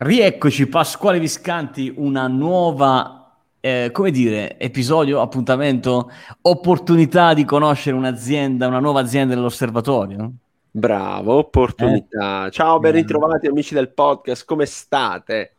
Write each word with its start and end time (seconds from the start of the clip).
Rieccoci, 0.00 0.68
Pasquale 0.68 1.18
Viscanti, 1.18 1.92
una 1.96 2.28
nuova, 2.28 3.34
eh, 3.58 3.90
come 3.92 4.12
dire, 4.12 4.56
episodio, 4.56 5.20
appuntamento, 5.20 6.08
opportunità 6.42 7.34
di 7.34 7.44
conoscere 7.44 7.96
un'azienda, 7.96 8.68
una 8.68 8.78
nuova 8.78 9.00
azienda 9.00 9.34
dell'osservatorio. 9.34 10.30
Bravo, 10.70 11.38
opportunità. 11.38 12.46
Eh? 12.46 12.50
Ciao, 12.52 12.78
ben 12.78 12.92
ritrovati 12.92 13.48
amici 13.48 13.74
del 13.74 13.92
podcast, 13.92 14.44
come 14.44 14.66
state? 14.66 15.56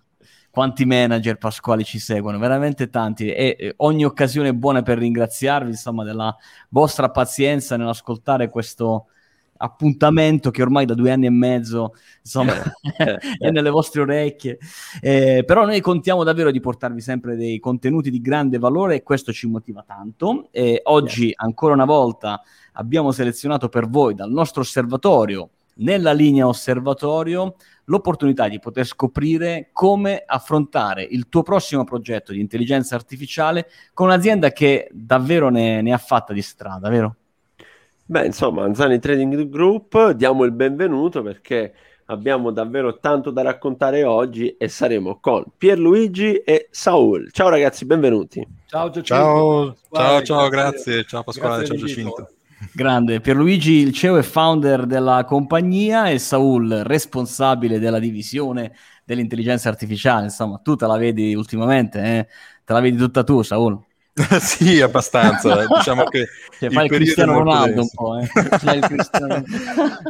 Quanti 0.50 0.86
manager 0.86 1.38
Pasquale 1.38 1.84
ci 1.84 2.00
seguono, 2.00 2.40
veramente 2.40 2.90
tanti 2.90 3.30
e, 3.30 3.58
e 3.60 3.74
ogni 3.78 4.06
occasione 4.06 4.50
è 4.50 4.54
buona 4.54 4.82
per 4.84 5.00
ringraziarvi, 5.00 5.72
insomma, 5.72 6.06
della 6.06 6.34
vostra 6.70 7.10
pazienza 7.10 7.76
nell'ascoltare 7.76 8.48
questo, 8.48 9.08
appuntamento 9.62 10.52
che 10.52 10.62
ormai 10.62 10.86
da 10.86 10.94
due 10.94 11.12
anni 11.12 11.26
e 11.26 11.32
mezzo 11.32 11.94
insomma, 12.22 12.54
è 13.38 13.50
nelle 13.50 13.70
vostre 13.70 14.02
orecchie. 14.02 14.58
Eh, 15.02 15.44
però 15.46 15.66
noi 15.66 15.80
contiamo 15.82 16.24
davvero 16.24 16.52
di 16.52 16.60
portarvi 16.60 17.02
sempre 17.02 17.36
dei 17.36 17.60
contenuti 17.60 18.10
di 18.10 18.22
grande 18.22 18.58
valore 18.58 18.96
e 18.96 19.04
questo 19.04 19.32
ci 19.32 19.48
motiva 19.48 19.84
tanto. 19.86 20.50
E 20.52 20.82
oggi, 20.84 21.32
ancora 21.36 21.74
una 21.74 21.86
volta, 21.86 22.42
abbiamo 22.74 23.12
selezionato 23.12 23.70
per 23.70 23.88
voi 23.88 24.16
dal 24.16 24.32
nostro 24.32 24.62
osservatorio, 24.62 25.50
nella 25.80 26.12
linea 26.12 26.48
osservatorio, 26.48 27.56
l'opportunità 27.86 28.48
di 28.48 28.60
poter 28.60 28.86
scoprire 28.86 29.70
come 29.72 30.24
affrontare 30.26 31.04
il 31.04 31.30
tuo 31.30 31.42
prossimo 31.42 31.84
progetto 31.84 32.34
di 32.34 32.40
intelligenza 32.40 32.96
artificiale 32.96 33.70
con 33.94 34.08
un'azienda 34.08 34.52
che 34.52 34.90
davvero 34.92 35.50
ne, 35.50 35.82
ne 35.82 35.94
ha 35.94 35.98
fatta 35.98 36.34
di 36.34 36.42
strada, 36.42 36.90
vero? 36.90 37.16
Beh, 38.10 38.26
insomma, 38.26 38.64
Anzani 38.64 38.98
Trading 38.98 39.50
Group, 39.50 40.14
diamo 40.14 40.44
il 40.44 40.52
benvenuto 40.52 41.22
perché 41.22 41.74
abbiamo 42.06 42.50
davvero 42.50 42.98
tanto 42.98 43.30
da 43.30 43.44
raccontare 43.44 44.04
oggi 44.04 44.58
e 44.58 44.68
saremo 44.68 45.20
con 45.20 45.44
Pierluigi 45.56 46.38
e 46.38 46.70
Saul. 46.72 47.30
Ciao 47.32 47.50
ragazzi, 47.50 47.86
benvenuti. 47.86 48.44
Ciao 48.66 48.90
Giacinto. 48.90 49.14
Ciao, 49.22 49.76
ciao, 49.92 50.22
ciao, 50.24 50.50
grazie. 50.50 51.04
Ciao 51.04 51.22
Pasquale, 51.22 51.66
ciao 51.68 51.78
Giacinto. 51.78 52.30
Grande, 52.74 53.22
Pierluigi 53.22 53.74
il 53.74 53.94
CEO 53.94 54.18
e 54.18 54.24
founder 54.24 54.88
della 54.88 55.24
compagnia 55.24 56.10
e 56.10 56.18
Saul 56.18 56.82
responsabile 56.84 57.78
della 57.78 58.00
divisione 58.00 58.76
dell'intelligenza 59.04 59.70
artificiale. 59.70 60.24
Insomma, 60.24 60.58
tu 60.64 60.76
te 60.76 60.88
la 60.88 60.98
vedi 60.98 61.36
ultimamente, 61.36 62.00
eh? 62.00 62.28
te 62.66 62.74
la 62.74 62.80
vedi 62.80 62.98
tutta 62.98 63.24
tu, 63.24 63.44
Saul. 63.44 63.80
sì, 64.40 64.82
abbastanza. 64.82 65.66
diciamo 65.78 66.04
che 66.06 66.28
cioè, 66.60 66.70
fai 66.70 66.86
il 66.86 66.92
Cristiano 66.92 67.34
Ronaldo 67.40 67.82
un 67.82 67.90
po'. 67.94 68.20
Eh. 68.20 68.28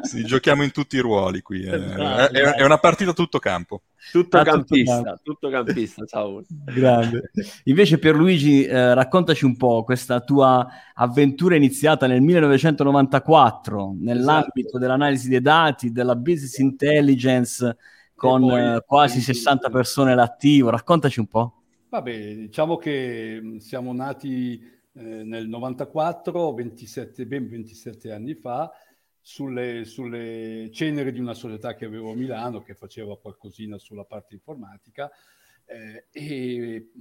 sì, 0.04 0.24
giochiamo 0.24 0.64
in 0.64 0.72
tutti 0.72 0.96
i 0.96 1.00
ruoli 1.00 1.42
qui. 1.42 1.62
Eh. 1.62 1.76
Esatto, 1.76 2.34
è, 2.34 2.42
è, 2.56 2.64
una 2.64 2.80
partita 2.80 3.14
tutto 3.14 3.40
campo. 3.40 3.84
Tutto 4.12 4.38
ah, 4.38 4.44
campista, 4.44 5.20
tutto 5.22 5.50
campista, 5.50 6.06
ciao. 6.06 6.42
Grande. 6.48 7.32
Invece 7.66 8.00
Pierluigi, 8.00 8.66
eh, 8.66 8.94
raccontaci 8.96 9.46
un 9.46 9.56
po' 9.56 9.84
questa 9.84 10.22
tua 10.22 10.68
avventura 10.96 11.56
iniziata 11.56 12.08
nel 12.08 12.22
1994 12.22 13.96
nell'ambito 14.00 14.60
esatto. 14.60 14.80
dell'analisi 14.80 15.30
dei 15.30 15.42
dati, 15.42 15.92
della 15.92 16.16
business 16.16 16.58
intelligence 16.58 17.78
con 18.16 18.42
poi, 18.42 18.60
eh, 18.60 18.84
quasi 18.86 19.22
60 19.22 19.70
persone 19.70 20.14
all'attivo. 20.14 20.70
Raccontaci 20.70 21.20
un 21.20 21.28
po'. 21.28 21.59
Vabbè, 21.90 22.36
diciamo 22.36 22.78
che 22.78 23.56
siamo 23.58 23.92
nati 23.94 24.62
eh, 24.94 25.24
nel 25.24 25.48
94, 25.48 26.54
27, 26.54 27.26
ben 27.26 27.50
27 27.50 28.12
anni 28.12 28.36
fa, 28.36 28.72
sulle, 29.20 29.86
sulle, 29.86 30.70
ceneri 30.72 31.12
di 31.12 31.20
una 31.20 31.34
società 31.34 31.74
che 31.74 31.86
avevo 31.86 32.12
a 32.12 32.16
Milano 32.16 32.62
che 32.62 32.76
faceva 32.76 33.18
qualcosina 33.18 33.80
sulla 33.80 34.04
parte 34.04 34.36
informatica 34.36 35.10
eh, 35.66 36.06
e 36.12 36.92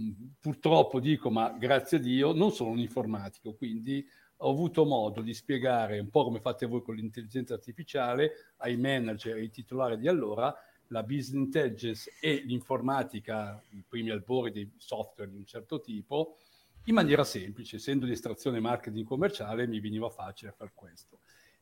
purtroppo 0.41 1.01
dico, 1.01 1.31
ma 1.31 1.51
grazie 1.51 1.99
a 1.99 2.01
Dio, 2.01 2.33
non 2.33 2.51
sono 2.51 2.71
un 2.71 2.79
informatico, 2.79 3.57
quindi 3.57 4.07
ho 4.39 4.51
avuto 4.51 4.87
modo 4.87 5.21
di 5.21 5.35
spiegare 5.35 5.99
un 5.99 6.09
po' 6.09 6.25
come 6.25 6.41
fate 6.41 6.65
voi 6.65 6.81
con 6.81 6.95
l'intelligenza 6.95 7.53
artificiale 7.53 8.55
ai 8.59 8.79
manager 8.79 9.37
e 9.37 9.41
ai 9.41 9.51
titolari 9.51 9.99
di 9.99 10.09
allora 10.09 10.55
la 10.89 11.03
business 11.03 11.45
intelligence 11.45 12.13
e 12.21 12.43
l'informatica, 12.45 13.63
i 13.71 13.85
primi 13.87 14.11
albori 14.11 14.51
dei 14.51 14.71
software 14.77 15.31
di 15.31 15.37
un 15.37 15.45
certo 15.45 15.81
tipo, 15.81 16.37
in 16.85 16.95
maniera 16.95 17.25
semplice, 17.25 17.77
essendo 17.77 18.07
di 18.07 18.13
estrazione 18.13 18.61
marketing 18.61 19.07
commerciale 19.07 19.67
mi 19.67 19.81
veniva 19.81 20.09
facile 20.09 20.53
fare 20.53 20.73
questo. 20.75 21.21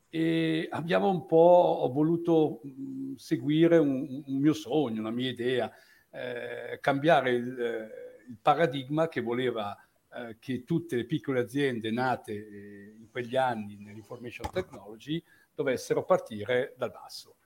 E 0.09 0.69
abbiamo 0.71 1.11
un 1.11 1.27
po', 1.27 1.79
ho 1.83 1.91
voluto 1.91 2.61
mh, 2.63 3.15
seguire 3.17 3.79
un, 3.79 4.23
un, 4.25 4.39
mio 4.39 4.53
sogno, 4.53 5.01
una 5.01 5.11
mia 5.11 5.29
idea, 5.29 5.71
eh, 6.11 6.79
cambiare 6.81 7.33
il, 7.33 7.61
eh, 7.61 8.25
il, 8.29 8.39
paradigma 8.41 9.09
che 9.09 9.21
voleva 9.21 9.77
eh, 10.15 10.37
che 10.39 10.63
tutte 10.63 10.95
le 10.95 11.05
piccole 11.05 11.41
aziende 11.41 11.91
nate 11.91 12.33
eh, 12.33 12.95
in 12.97 13.11
quegli 13.11 13.37
anni 13.37 13.77
nell'information 13.77 14.49
technology 14.53 15.23
dovessero 15.53 16.05
partire 16.05 16.75
dal 16.79 16.93
basso 16.93 17.37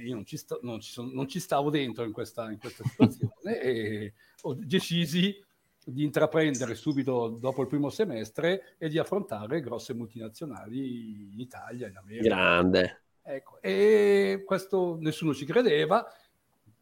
io 0.00 0.14
non 0.14 0.24
ci, 0.24 0.36
sto, 0.36 0.60
non, 0.62 0.80
ci 0.80 0.90
son, 0.90 1.10
non 1.12 1.28
ci, 1.28 1.40
stavo 1.40 1.70
dentro 1.70 2.04
in 2.04 2.12
questa, 2.12 2.50
in 2.50 2.58
questa 2.58 2.84
situazione 2.84 3.60
e 3.60 4.12
ho 4.42 4.54
decisi 4.54 5.42
di 5.84 6.04
intraprendere 6.04 6.74
subito 6.74 7.28
dopo 7.28 7.62
il 7.62 7.68
primo 7.68 7.88
semestre 7.88 8.74
e 8.76 8.88
di 8.88 8.98
affrontare 8.98 9.60
grosse 9.60 9.94
multinazionali 9.94 11.30
in 11.32 11.40
Italia, 11.40 11.88
in 11.88 11.96
America. 11.96 12.28
Grande. 12.28 13.02
Ecco, 13.22 13.60
e 13.60 14.42
questo 14.46 14.96
nessuno 15.00 15.34
ci 15.34 15.44
credeva, 15.44 16.06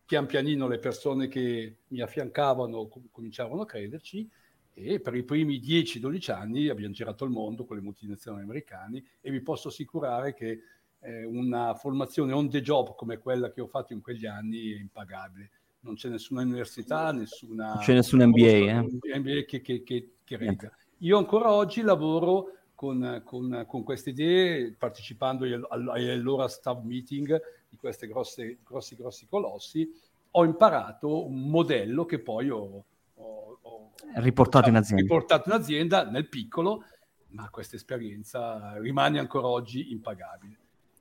pian 0.05 0.27
pianino 0.27 0.69
le 0.69 0.79
persone 0.79 1.29
che 1.29 1.79
mi 1.89 2.01
affiancavano 2.01 2.89
cominciavano 3.11 3.63
a 3.63 3.67
crederci 3.67 4.29
e 4.73 5.01
per 5.01 5.15
i 5.15 5.25
primi 5.25 5.59
10-12 5.59 6.31
anni 6.33 6.69
abbiamo 6.69 6.93
girato 6.93 7.25
il 7.25 7.31
mondo 7.31 7.65
con 7.65 7.77
le 7.77 7.83
multinazionali 7.83 8.45
americane 8.45 9.03
e 9.21 9.31
vi 9.31 9.41
posso 9.41 9.69
assicurare 9.69 10.35
che 10.35 10.61
eh, 11.01 11.25
una 11.25 11.75
formazione 11.75 12.33
on 12.33 12.49
the 12.49 12.61
job 12.61 12.95
come 12.95 13.19
quella 13.19 13.51
che 13.51 13.61
ho 13.61 13.67
fatto 13.67 13.93
in 13.93 14.01
quegli 14.01 14.27
anni 14.27 14.73
è 14.73 14.79
impagabile. 14.79 15.51
Non 15.81 15.95
c'è 15.95 16.09
nessuna 16.09 16.43
università, 16.43 17.13
nessuna... 17.13 17.75
Non 17.75 17.83
c'è 17.83 17.95
nessun 17.95 18.23
MBA, 18.25 18.41
eh? 18.43 19.19
MBA 19.19 19.45
che, 19.47 19.61
che, 19.61 19.83
che, 19.83 20.11
che 20.25 20.37
regga. 20.37 20.71
Io 20.99 21.19
ancora 21.19 21.53
oggi 21.53 21.83
lavoro 21.83 22.53
con, 22.75 23.23
con, 23.25 23.65
con 23.67 23.83
queste 23.83 24.11
idee, 24.11 24.73
partecipando 24.73 25.45
agli 25.45 26.09
allora 26.09 26.49
staff 26.49 26.83
meeting 26.83 27.41
di 27.69 27.77
questi 27.77 28.07
grossi, 28.07 28.59
grossi, 28.65 28.97
grossi 28.97 29.27
colossi, 29.27 29.89
ho 30.33 30.45
imparato 30.45 31.27
un 31.27 31.49
modello 31.49 32.05
che 32.05 32.19
poi 32.19 32.51
ho, 32.51 32.85
ho, 33.15 33.59
ho 33.63 33.91
riportato, 34.17 34.69
in 34.69 34.77
azienda. 34.77 35.03
riportato 35.03 35.49
in 35.49 35.55
azienda 35.55 36.05
nel 36.05 36.29
piccolo, 36.29 36.85
ma 37.29 37.49
questa 37.51 37.77
esperienza 37.77 38.77
rimane 38.79 39.19
ancora 39.19 39.49
oggi 39.49 39.91
impagabile. 39.93 40.59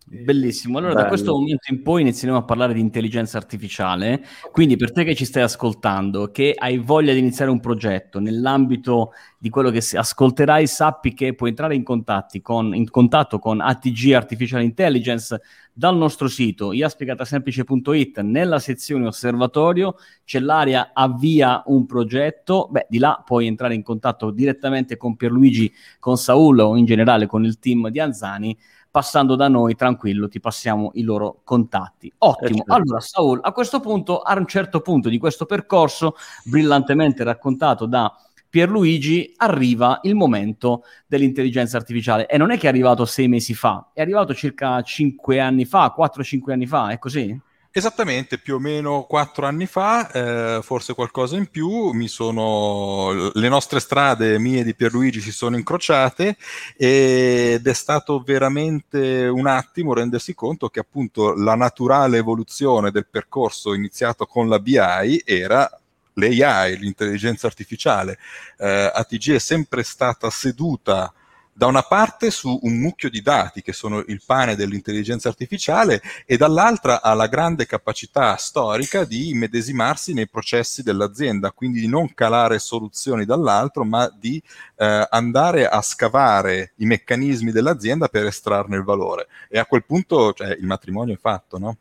Bellissimo. 0.08 0.78
Allora, 0.78 0.94
Bello. 0.94 1.04
da 1.04 1.10
questo 1.10 1.34
momento 1.34 1.74
in 1.74 1.82
poi 1.82 2.02
inizieremo 2.02 2.38
a 2.38 2.44
parlare 2.44 2.76
di 2.76 2.80
intelligenza 2.80 3.38
artificiale. 3.38 4.24
Quindi, 4.52 4.76
per 4.76 4.92
te 4.92 5.04
che 5.04 5.16
ci 5.16 5.26
stai 5.26 5.42
ascoltando, 5.42 6.30
che 6.30 6.54
hai 6.56 6.78
voglia 6.78 7.12
di 7.12 7.20
iniziare 7.20 7.50
un 7.50 7.60
progetto 7.60 8.20
nell'ambito 8.20 9.14
di 9.40 9.50
quello 9.50 9.72
che 9.72 9.82
ascolterai, 9.98 10.68
sappi 10.68 11.16
che 11.16 11.34
puoi 11.34 11.50
entrare 11.50 11.74
in, 11.74 11.84
con, 11.84 12.76
in 12.76 12.90
contatto 12.92 13.40
con 13.40 13.60
ATG 13.62 14.14
Artificial 14.14 14.62
Intelligence 14.62 15.42
dal 15.78 15.97
nostro 15.97 16.30
sito 16.30 16.72
iaspiegatasemplice.it. 16.72 18.22
Nella 18.22 18.59
sezione 18.59 19.08
osservatorio 19.08 19.97
c'è 20.24 20.40
l'area 20.40 20.91
avvia 20.94 21.62
un 21.66 21.86
progetto. 21.86 22.69
Beh, 22.72 22.88
di 22.90 22.97
là 22.97 23.22
puoi 23.25 23.47
entrare 23.47 23.75
in 23.75 23.84
contatto 23.84 24.31
direttamente 24.31 24.96
con 24.96 25.18
Pierluigi, 25.18 25.72
con 26.00 26.18
Saul 26.18 26.59
o 26.59 26.78
in 26.78 26.85
generale 26.85 27.25
con 27.25 27.44
il 27.44 27.59
team 27.59 27.90
di 27.90 28.00
Anzani 28.00 28.58
passando 28.96 29.35
da 29.35 29.50
noi, 29.50 29.75
tranquillo, 29.75 30.30
ti 30.30 30.40
passiamo 30.40 30.91
i 30.94 31.02
loro 31.02 31.41
contatti. 31.44 32.09
Ottimo. 32.19 32.59
Certo. 32.59 32.74
Allora, 32.74 33.02
Saul, 33.02 33.41
a 33.44 33.52
questo 33.52 33.81
punto, 33.81 34.22
a 34.22 34.38
un 34.38 34.47
certo 34.47 34.80
punto 34.80 35.09
di 35.09 35.17
questo 35.17 35.46
percorso, 35.46 36.16
brillantemente 36.46 37.26
raccontato 37.26 37.88
da 37.88 38.09
Pierluigi, 38.55 39.34
arriva 39.35 39.99
il 40.03 40.16
momento 40.16 40.85
dell'intelligenza 41.07 41.75
artificiale. 41.75 42.25
E 42.25 42.37
non 42.37 42.52
è 42.52 42.57
che 42.57 42.67
è 42.67 42.69
arrivato 42.69 43.03
sei 43.03 43.28
mesi 43.28 43.53
fa, 43.53 43.90
è 43.93 43.99
arrivato 43.99 44.34
circa 44.34 44.81
cinque 44.81 45.41
anni 45.41 45.66
fa, 45.66 45.93
4-5 45.93 46.52
anni 46.53 46.66
fa, 46.66 46.87
è 46.87 46.97
così? 46.97 47.37
Esattamente, 47.69 48.37
più 48.37 48.55
o 48.55 48.59
meno 48.59 49.03
quattro 49.03 49.46
anni 49.46 49.66
fa, 49.66 50.09
eh, 50.09 50.61
forse 50.61 50.93
qualcosa 50.93 51.35
in 51.35 51.47
più, 51.47 51.91
sono, 52.07 53.29
le 53.34 53.49
nostre 53.49 53.81
strade, 53.81 54.40
mie 54.40 54.61
e 54.61 54.63
di 54.63 54.73
Pierluigi, 54.73 55.19
si 55.19 55.34
sono 55.34 55.57
incrociate 55.57 56.37
ed 56.78 57.67
è 57.67 57.73
stato 57.73 58.23
veramente 58.25 59.28
un 59.28 59.47
attimo 59.47 59.93
rendersi 59.93 60.34
conto 60.34 60.69
che 60.69 60.79
appunto 60.79 61.34
la 61.34 61.55
naturale 61.55 62.19
evoluzione 62.19 62.90
del 62.90 63.05
percorso 63.05 63.73
iniziato 63.73 64.25
con 64.25 64.47
la 64.47 64.59
BI 64.59 65.23
era 65.25 65.69
l'AI, 66.16 66.78
l'intelligenza 66.78 67.47
artificiale. 67.47 68.17
Eh, 68.58 68.91
ATG 68.94 69.35
è 69.35 69.40
sempre 69.40 69.84
stata 69.84 70.29
seduta 70.29 71.14
da 71.58 71.67
una 71.67 71.84
parte 71.84 72.32
su 72.32 72.59
un 72.64 72.79
mucchio 72.79 73.09
di 73.09 73.22
dati 73.22 73.62
che 73.62 73.72
sono 73.72 74.03
il 74.08 74.22
pane 74.26 74.58
dell'intelligenza 74.58 75.29
artificiale 75.29 76.02
e 76.26 76.35
dall'altra 76.35 77.02
ha 77.02 77.14
la 77.14 77.28
grande 77.28 77.66
capacità 77.66 78.35
storica 78.35 79.06
di 79.06 79.29
immedesimarsi 79.29 80.12
nei 80.12 80.28
processi 80.28 80.84
dell'azienda, 80.84 81.52
quindi 81.52 81.79
di 81.79 81.88
non 81.88 82.14
calare 82.14 82.59
soluzioni 82.59 83.23
dall'altro, 83.23 83.85
ma 83.85 84.14
di 84.14 84.41
eh, 84.76 85.08
andare 85.09 85.66
a 85.70 85.82
scavare 85.82 86.73
i 86.78 86.85
meccanismi 86.85 87.53
dell'azienda 87.53 88.09
per 88.09 88.26
estrarne 88.26 88.76
il 88.76 88.84
valore. 88.84 89.28
E 89.47 89.58
a 89.58 89.66
quel 89.66 89.85
punto 89.85 90.34
cioè, 90.34 90.50
il 90.59 90.66
matrimonio 90.66 91.14
è 91.14 91.17
fatto, 91.17 91.58
no? 91.58 91.78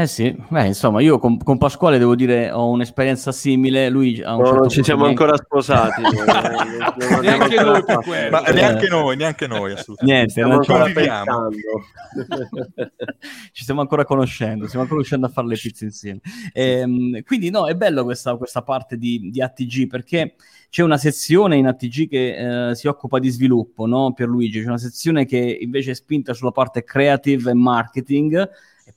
Eh 0.00 0.06
sì, 0.06 0.34
beh, 0.48 0.68
insomma, 0.68 1.02
io 1.02 1.18
con, 1.18 1.36
con, 1.36 1.58
Pasquale 1.58 1.98
devo 1.98 2.14
dire 2.14 2.50
ho 2.50 2.70
un'esperienza 2.70 3.32
simile. 3.32 3.90
Lui 3.90 4.22
ha 4.22 4.34
un 4.34 4.38
no, 4.38 4.44
certo 4.46 4.60
non 4.60 4.68
ci 4.70 4.82
siamo 4.82 5.04
ancora 5.04 5.36
sposati. 5.36 6.00
neanche, 7.20 7.62
noi 7.62 7.82
Ma 8.30 8.40
neanche 8.40 8.88
noi, 8.88 9.16
neanche 9.16 9.46
noi, 9.46 9.74
Niente, 10.00 10.40
non 10.40 10.62
ci 10.62 10.72
ci 13.52 13.62
stiamo 13.62 13.82
ancora 13.82 14.06
conoscendo, 14.06 14.64
stiamo 14.64 14.84
ancora 14.84 15.00
riuscendo 15.00 15.26
a 15.26 15.28
fare 15.28 15.48
le 15.48 15.56
pizze 15.56 15.84
insieme. 15.84 16.20
Ehm, 16.54 17.22
quindi, 17.24 17.50
no, 17.50 17.68
è 17.68 17.74
bello 17.74 18.02
questa, 18.04 18.36
questa 18.36 18.62
parte 18.62 18.96
di, 18.96 19.28
di, 19.30 19.42
ATG 19.42 19.86
perché 19.86 20.36
c'è 20.70 20.82
una 20.82 20.96
sezione 20.96 21.56
in 21.56 21.66
ATG 21.66 22.08
che 22.08 22.70
eh, 22.70 22.74
si 22.74 22.86
occupa 22.86 23.18
di 23.18 23.28
sviluppo, 23.28 23.84
no? 23.84 24.14
Per 24.14 24.26
Luigi, 24.26 24.62
c'è 24.62 24.66
una 24.66 24.78
sezione 24.78 25.26
che 25.26 25.58
invece 25.60 25.90
è 25.90 25.94
spinta 25.94 26.32
sulla 26.32 26.52
parte 26.52 26.84
creative 26.84 27.50
e 27.50 27.54
marketing 27.54 28.40
e 28.40 28.48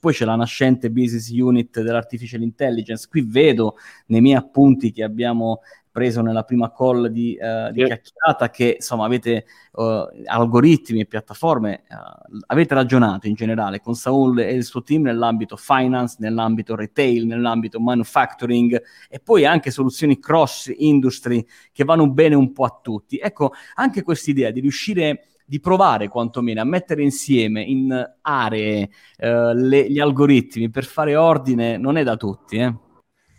poi 0.04 0.12
c'è 0.12 0.26
la 0.26 0.36
nascente 0.36 0.90
business 0.90 1.30
unit 1.30 1.80
dell'artificial 1.80 2.42
intelligence. 2.42 3.08
Qui 3.08 3.22
vedo 3.22 3.76
nei 4.08 4.20
miei 4.20 4.36
appunti 4.36 4.92
che 4.92 5.02
abbiamo 5.02 5.62
preso 5.90 6.20
nella 6.20 6.42
prima 6.42 6.70
call 6.70 7.06
di, 7.06 7.38
uh, 7.40 7.72
di 7.72 7.84
chiacchierata 7.84 8.50
che 8.50 8.74
insomma 8.76 9.06
avete 9.06 9.46
uh, 9.72 10.06
algoritmi 10.26 11.00
e 11.00 11.06
piattaforme, 11.06 11.84
uh, 11.88 12.38
avete 12.48 12.74
ragionato 12.74 13.28
in 13.28 13.34
generale 13.34 13.80
con 13.80 13.94
Saul 13.94 14.40
e 14.40 14.52
il 14.52 14.64
suo 14.64 14.82
team 14.82 15.04
nell'ambito 15.04 15.56
finance, 15.56 16.16
nell'ambito 16.18 16.76
retail, 16.76 17.24
nell'ambito 17.24 17.80
manufacturing 17.80 18.82
e 19.08 19.20
poi 19.20 19.46
anche 19.46 19.70
soluzioni 19.70 20.18
cross 20.18 20.70
industry 20.76 21.42
che 21.72 21.84
vanno 21.84 22.10
bene 22.10 22.34
un 22.34 22.52
po' 22.52 22.64
a 22.64 22.78
tutti. 22.82 23.16
Ecco, 23.16 23.52
anche 23.76 24.02
questa 24.02 24.30
idea 24.30 24.50
di 24.50 24.60
riuscire 24.60 25.28
di 25.44 25.60
provare 25.60 26.08
quantomeno 26.08 26.60
a 26.60 26.64
mettere 26.64 27.02
insieme 27.02 27.62
in 27.62 28.14
aree 28.22 28.90
eh, 29.16 29.54
le, 29.54 29.90
gli 29.90 29.98
algoritmi 29.98 30.70
per 30.70 30.84
fare 30.84 31.16
ordine 31.16 31.76
non 31.76 31.96
è 31.96 32.02
da 32.02 32.16
tutti. 32.16 32.56
Eh? 32.56 32.74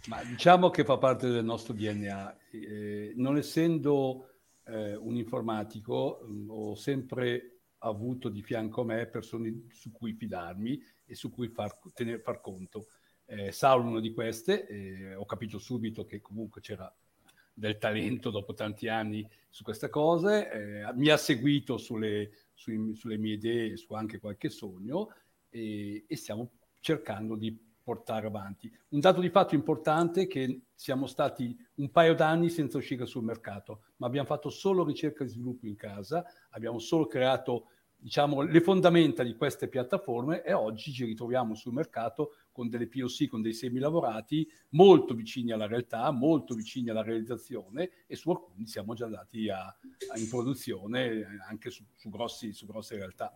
Ma 0.07 0.24
diciamo 0.24 0.69
che 0.69 0.84
fa 0.84 0.98
parte 0.98 1.30
del 1.30 1.44
nostro 1.44 1.74
DNA. 1.74 2.38
Eh, 2.52 3.13
non 3.16 3.38
essendo 3.38 4.30
eh, 4.66 4.96
un 4.96 5.16
informatico, 5.16 6.22
mm, 6.25 6.50
ho 6.50 6.75
sempre 6.75 7.60
avuto 7.80 8.30
di 8.30 8.42
fianco 8.42 8.81
a 8.81 8.86
me 8.86 9.07
persone 9.07 9.66
su 9.69 9.92
cui 9.92 10.13
fidarmi 10.13 10.80
e 11.06 11.16
su 11.16 11.31
cui 11.31 11.50
far, 11.50 11.80
tener, 11.94 12.22
far 12.22 12.42
conto. 12.42 12.88
Eh, 13.25 13.52
Saulo 13.52 13.90
una 13.90 14.00
di 14.00 14.13
queste, 14.13 14.68
eh, 14.68 15.16
ho 15.16 15.25
capito 15.25 15.57
subito 15.57 16.06
che 16.06 16.22
comunque 16.22 16.62
c'era 16.62 16.94
del 17.57 17.78
talento 17.78 18.30
dopo 18.30 18.54
tanti 18.54 18.90
anni 18.90 19.28
su 19.50 19.63
queste 19.63 19.90
cose, 19.90 20.52
eh, 20.52 20.94
mi 20.96 21.07
ha 21.07 21.18
seguito 21.18 21.78
sulle, 21.78 22.30
sui, 22.54 22.94
sulle, 22.94 23.18
mie 23.18 23.36
idee, 23.36 23.78
su 23.78 23.94
anche 23.94 24.19
qualche 24.19 24.50
sogno 24.50 25.07
e, 25.50 26.04
e, 26.06 26.16
stiamo 26.18 26.52
cercando 26.81 27.38
di 27.38 27.57
portare 27.81 28.28
avanti. 28.28 28.69
Un 28.90 29.00
dato 29.00 29.22
di 29.22 29.30
fatto 29.30 29.56
importante 29.56 30.24
è 30.24 30.28
che 30.28 30.63
siamo 30.74 31.06
stati 31.06 31.56
un 31.75 31.90
paio 31.92 32.13
d'anni 32.13 32.50
senza 32.50 32.78
uscire 32.78 33.06
sul 33.06 33.24
mercato, 33.24 33.84
ma 33.98 34.07
abbiamo 34.07 34.28
fatto 34.28 34.50
solo 34.50 34.84
ricerca 34.84 35.24
e 35.24 35.28
sviluppo 35.28 35.66
in 35.66 35.75
casa, 35.75 36.25
abbiamo 36.50 36.80
solo 36.80 37.07
creato 37.07 37.68
diciamo, 38.06 38.42
le 38.42 38.62
fondamenta 38.62 39.24
di 39.24 39.34
queste 39.36 39.68
piattaforme 39.68 40.44
e 40.44 40.54
oggi 40.54 40.94
ci 40.94 41.06
ritroviamo 41.06 41.56
sul 41.56 41.74
mercato 41.74 42.36
con 42.52 42.69
delle 42.69 42.88
POC, 42.88 43.28
con 43.28 43.42
dei 43.42 43.56
semi 43.56 43.80
lavorati 43.80 44.48
molto 44.69 45.16
vicini 45.16 45.52
alla 45.52 45.66
realtà, 45.66 46.12
molto 46.12 46.54
vicini 46.54 46.92
alla 46.92 47.02
realizzazione 47.02 47.90
e 48.06 48.16
su 48.16 48.30
alcuni 48.30 48.68
siamo 48.68 48.94
già 48.94 49.06
andati 49.06 49.50
a, 49.50 49.66
a 49.66 50.19
in 50.19 50.30
produzione 50.30 51.40
anche 51.50 51.72
su, 51.72 51.84
su, 51.96 52.10
grossi, 52.12 52.54
su 52.54 52.68
grosse 52.68 52.96
realtà. 52.96 53.36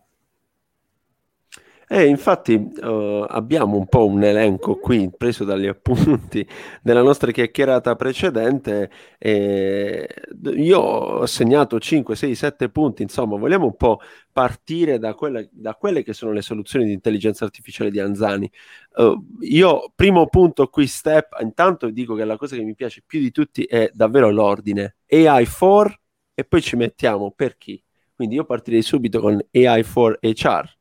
Eh, 1.92 2.06
infatti 2.06 2.54
uh, 2.54 3.24
abbiamo 3.26 3.76
un 3.76 3.88
po' 3.88 4.06
un 4.06 4.22
elenco 4.22 4.76
qui 4.76 5.10
preso 5.10 5.42
dagli 5.42 5.66
appunti 5.66 6.46
della 6.80 7.02
nostra 7.02 7.32
chiacchierata 7.32 7.96
precedente. 7.96 8.88
E 9.18 10.08
io 10.54 10.78
ho 10.78 11.26
segnato 11.26 11.80
5, 11.80 12.14
6, 12.14 12.34
7 12.36 12.68
punti, 12.68 13.02
insomma, 13.02 13.36
vogliamo 13.36 13.64
un 13.64 13.74
po' 13.74 13.98
partire 14.30 15.00
da 15.00 15.14
quelle, 15.14 15.48
da 15.50 15.74
quelle 15.74 16.04
che 16.04 16.12
sono 16.12 16.30
le 16.30 16.42
soluzioni 16.42 16.84
di 16.84 16.92
intelligenza 16.92 17.44
artificiale 17.44 17.90
di 17.90 17.98
Anzani. 17.98 18.48
Uh, 18.94 19.20
io, 19.40 19.90
primo 19.92 20.28
punto 20.28 20.68
qui, 20.68 20.86
step, 20.86 21.38
intanto 21.40 21.90
dico 21.90 22.14
che 22.14 22.24
la 22.24 22.36
cosa 22.36 22.54
che 22.54 22.62
mi 22.62 22.76
piace 22.76 23.02
più 23.04 23.18
di 23.18 23.32
tutti 23.32 23.64
è 23.64 23.90
davvero 23.92 24.30
l'ordine. 24.30 24.94
AI 25.08 25.44
for 25.44 25.92
e 26.34 26.44
poi 26.44 26.62
ci 26.62 26.76
mettiamo 26.76 27.32
per 27.32 27.56
chi. 27.56 27.82
Quindi 28.14 28.36
io 28.36 28.44
partirei 28.44 28.82
subito 28.82 29.20
con 29.20 29.40
AI 29.50 29.82
for 29.82 30.16
HR 30.20 30.78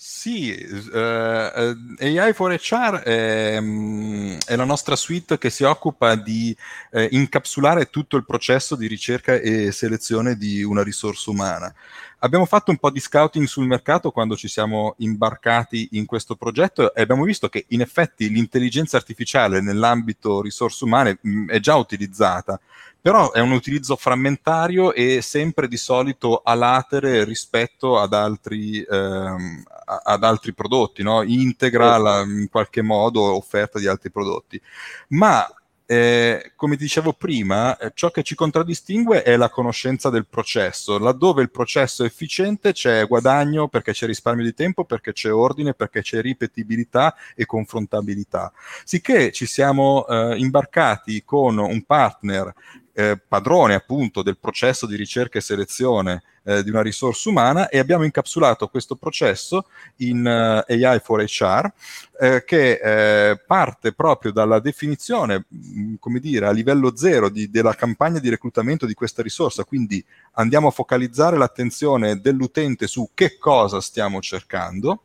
sì, 0.00 0.54
uh, 0.92 0.96
AI 0.96 2.32
for 2.32 2.52
HR 2.52 3.00
è, 3.00 3.56
è, 3.56 4.54
la 4.54 4.64
nostra 4.64 4.94
suite 4.94 5.38
che 5.38 5.50
si 5.50 5.64
occupa 5.64 6.14
di 6.14 6.56
uh, 6.92 7.08
incapsulare 7.10 7.90
tutto 7.90 8.16
il 8.16 8.24
processo 8.24 8.76
di 8.76 8.86
ricerca 8.86 9.34
e 9.34 9.72
selezione 9.72 10.36
di 10.36 10.62
una 10.62 10.84
risorsa 10.84 11.32
umana. 11.32 11.74
Abbiamo 12.20 12.46
fatto 12.46 12.70
un 12.70 12.76
po' 12.76 12.90
di 12.90 13.00
scouting 13.00 13.46
sul 13.46 13.66
mercato 13.66 14.12
quando 14.12 14.36
ci 14.36 14.46
siamo 14.46 14.94
imbarcati 14.98 15.88
in 15.92 16.06
questo 16.06 16.36
progetto 16.36 16.94
e 16.94 17.02
abbiamo 17.02 17.24
visto 17.24 17.48
che 17.48 17.64
in 17.70 17.80
effetti 17.80 18.28
l'intelligenza 18.28 18.96
artificiale 18.96 19.60
nell'ambito 19.60 20.40
risorse 20.40 20.84
umane 20.84 21.18
mh, 21.20 21.50
è 21.50 21.58
già 21.58 21.74
utilizzata 21.74 22.60
però 23.00 23.32
è 23.32 23.40
un 23.40 23.52
utilizzo 23.52 23.96
frammentario 23.96 24.92
e 24.92 25.22
sempre 25.22 25.68
di 25.68 25.76
solito 25.76 26.42
a 26.44 26.54
latere 26.54 27.24
rispetto 27.24 27.98
ad 27.98 28.12
altri, 28.12 28.82
ehm, 28.82 29.62
ad 30.04 30.24
altri 30.24 30.52
prodotti, 30.52 31.02
no? 31.02 31.22
integra 31.22 31.96
la, 31.96 32.20
in 32.22 32.48
qualche 32.50 32.82
modo 32.82 33.22
offerta 33.36 33.78
di 33.78 33.86
altri 33.86 34.10
prodotti. 34.10 34.60
Ma 35.08 35.46
eh, 35.90 36.52
come 36.54 36.76
dicevo 36.76 37.14
prima, 37.14 37.74
eh, 37.78 37.92
ciò 37.94 38.10
che 38.10 38.22
ci 38.22 38.34
contraddistingue 38.34 39.22
è 39.22 39.36
la 39.38 39.48
conoscenza 39.48 40.10
del 40.10 40.26
processo. 40.26 40.98
Laddove 40.98 41.40
il 41.40 41.50
processo 41.50 42.02
è 42.02 42.06
efficiente 42.06 42.72
c'è 42.72 43.06
guadagno 43.06 43.68
perché 43.68 43.92
c'è 43.92 44.04
risparmio 44.04 44.44
di 44.44 44.52
tempo, 44.52 44.84
perché 44.84 45.14
c'è 45.14 45.32
ordine, 45.32 45.72
perché 45.72 46.02
c'è 46.02 46.20
ripetibilità 46.20 47.14
e 47.34 47.46
confrontabilità. 47.46 48.52
Sicché 48.84 49.32
ci 49.32 49.46
siamo 49.46 50.06
eh, 50.06 50.36
imbarcati 50.36 51.24
con 51.24 51.56
un 51.56 51.82
partner 51.84 52.52
eh, 52.98 53.16
padrone 53.16 53.74
appunto 53.74 54.22
del 54.22 54.38
processo 54.38 54.84
di 54.84 54.96
ricerca 54.96 55.38
e 55.38 55.40
selezione 55.40 56.22
eh, 56.42 56.64
di 56.64 56.70
una 56.70 56.82
risorsa 56.82 57.28
umana 57.28 57.68
e 57.68 57.78
abbiamo 57.78 58.02
incapsulato 58.02 58.66
questo 58.66 58.96
processo 58.96 59.66
in 59.98 60.26
uh, 60.26 60.68
eh, 60.68 60.84
AI 60.84 60.98
for 60.98 61.22
HR 61.22 61.72
eh, 62.20 62.42
che 62.44 62.80
eh, 62.82 63.40
parte 63.46 63.92
proprio 63.92 64.32
dalla 64.32 64.58
definizione, 64.58 65.44
mh, 65.46 65.80
mm, 65.80 65.94
come 66.00 66.18
dire, 66.18 66.46
a 66.46 66.50
livello 66.50 66.96
zero 66.96 67.28
di, 67.28 67.48
della 67.50 67.74
campagna 67.74 68.18
di 68.18 68.30
reclutamento 68.30 68.84
di 68.84 68.94
questa 68.94 69.22
risorsa, 69.22 69.62
quindi 69.62 70.04
andiamo 70.32 70.66
a 70.66 70.72
focalizzare 70.72 71.36
l'attenzione 71.36 72.20
dell'utente 72.20 72.88
su 72.88 73.10
che 73.14 73.38
cosa 73.38 73.80
stiamo 73.80 74.20
cercando 74.20 75.02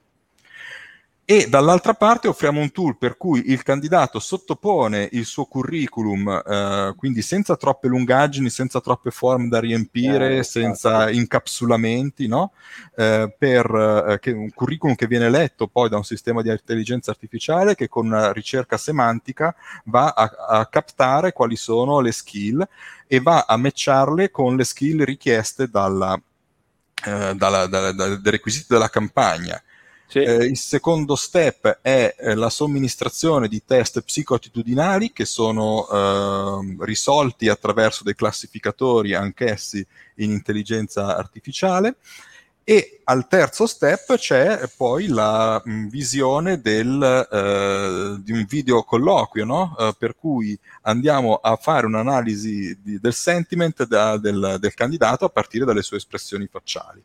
e 1.26 1.48
dall'altra 1.48 1.94
parte 1.94 2.28
offriamo 2.28 2.60
un 2.60 2.72
tool 2.74 2.98
per 2.98 3.16
cui 3.16 3.52
il 3.52 3.64
candidato 3.64 4.20
sottopone 4.20 5.08
il 5.14 5.24
suo 5.24 5.46
curriculum, 5.46 6.28
eh, 6.46 6.94
quindi 6.98 7.22
senza 7.22 7.56
troppe 7.56 7.88
lungaggini, 7.88 8.50
senza 8.50 8.82
troppe 8.82 9.10
forme 9.10 9.48
da 9.48 9.62
riempire, 9.62 10.40
eh, 10.40 10.44
senza 10.44 11.10
incapsulamenti, 11.10 12.28
no? 12.28 12.52
eh, 12.98 13.34
per 13.38 14.20
eh, 14.22 14.32
un 14.34 14.52
curriculum 14.54 14.96
che 14.96 15.08
viene 15.08 15.30
letto 15.30 15.68
poi 15.68 15.88
da 15.88 15.96
un 15.96 16.04
sistema 16.04 16.42
di 16.42 16.50
intelligenza 16.50 17.12
artificiale 17.12 17.76
che 17.76 17.88
con 17.88 18.08
una 18.08 18.34
ricerca 18.34 18.76
semantica 18.76 19.56
va 19.86 20.10
a, 20.10 20.30
a 20.60 20.66
captare 20.66 21.32
quali 21.32 21.56
sono 21.56 22.02
le 22.02 22.12
skill 22.12 22.68
e 23.08 23.22
va 23.22 23.46
a 23.48 23.56
matcharle 23.56 24.30
con 24.30 24.58
le 24.58 24.66
skill 24.66 25.04
richieste 25.04 25.70
dalla, 25.70 26.20
eh, 27.06 27.34
dalla, 27.34 27.66
dalla, 27.68 27.94
dai 27.94 28.20
requisiti 28.24 28.66
della 28.68 28.90
campagna. 28.90 29.62
Sì. 30.14 30.20
Eh, 30.20 30.46
il 30.46 30.58
secondo 30.58 31.16
step 31.16 31.80
è 31.82 32.16
eh, 32.20 32.36
la 32.36 32.52
somministrazione 32.52 33.48
di 33.48 33.64
test 33.66 34.00
psicoattitudinali 34.02 35.12
che 35.12 35.26
sono 35.26 35.88
eh, 35.90 36.86
risolti 36.86 37.50
attraverso 37.50 38.04
dei 38.04 38.14
classificatori 38.14 39.16
anch'essi 39.16 39.84
in 40.18 40.30
intelligenza 40.30 41.18
artificiale 41.18 41.96
E 42.64 43.02
al 43.06 43.28
terzo 43.28 43.66
step 43.66 44.16
c'è 44.18 44.70
poi 44.78 45.08
la 45.08 45.60
mh, 45.66 45.88
visione 45.88 46.62
del, 46.62 47.02
eh, 47.32 48.22
di 48.24 48.32
un 48.32 48.46
video 48.48 48.84
colloquio, 48.84 49.46
no? 49.46 49.76
eh, 49.80 49.96
per 49.98 50.16
cui 50.16 50.58
andiamo 50.84 51.36
a 51.36 51.56
fare 51.56 51.88
un'analisi 51.88 52.78
di, 52.84 53.00
del 53.00 53.14
sentiment 53.14 53.86
da, 53.86 54.18
del, 54.18 54.58
del 54.60 54.74
candidato 54.76 55.26
a 55.26 55.30
partire 55.30 55.66
dalle 55.66 55.82
sue 55.82 55.98
espressioni 55.98 56.48
facciali. 56.48 57.04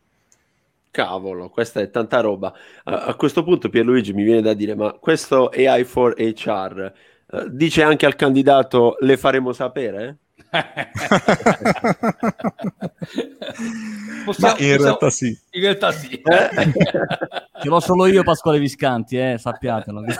Cavolo, 0.99 1.49
questa 1.49 1.81
è 1.81 1.91
tanta 1.91 2.19
roba. 2.19 2.53
A, 2.83 3.05
a, 3.05 3.15
questo 3.15 3.45
punto 3.45 3.69
Pierluigi 3.69 4.13
mi 4.13 4.25
viene 4.25 4.43
da 4.43 4.53
dire, 4.53 4.75
ma 4.75 4.91
questo 4.95 5.49
AI 5.49 5.85
for 5.85 6.13
HR 6.17 6.93
eh, 7.31 7.47
dice 7.51 7.85
anche 7.85 8.05
al 8.05 8.17
candidato 8.17 8.97
le 8.99 9.17
faremo 9.17 9.53
sapere? 9.53 10.19
possiamo, 14.25 14.57
in 14.59 14.77
realtà 14.77 15.11
sì. 15.11 15.39
In 15.51 15.61
realtà 15.61 15.93
sì. 15.93 16.15
Eh? 16.15 16.49
Ce 17.63 17.69
l'ho 17.69 17.79
solo 17.79 18.07
io 18.07 18.25
Pasquale 18.25 18.59
Viscanti, 18.59 19.19
eh, 19.19 19.39
sappiatelo. 19.39 20.03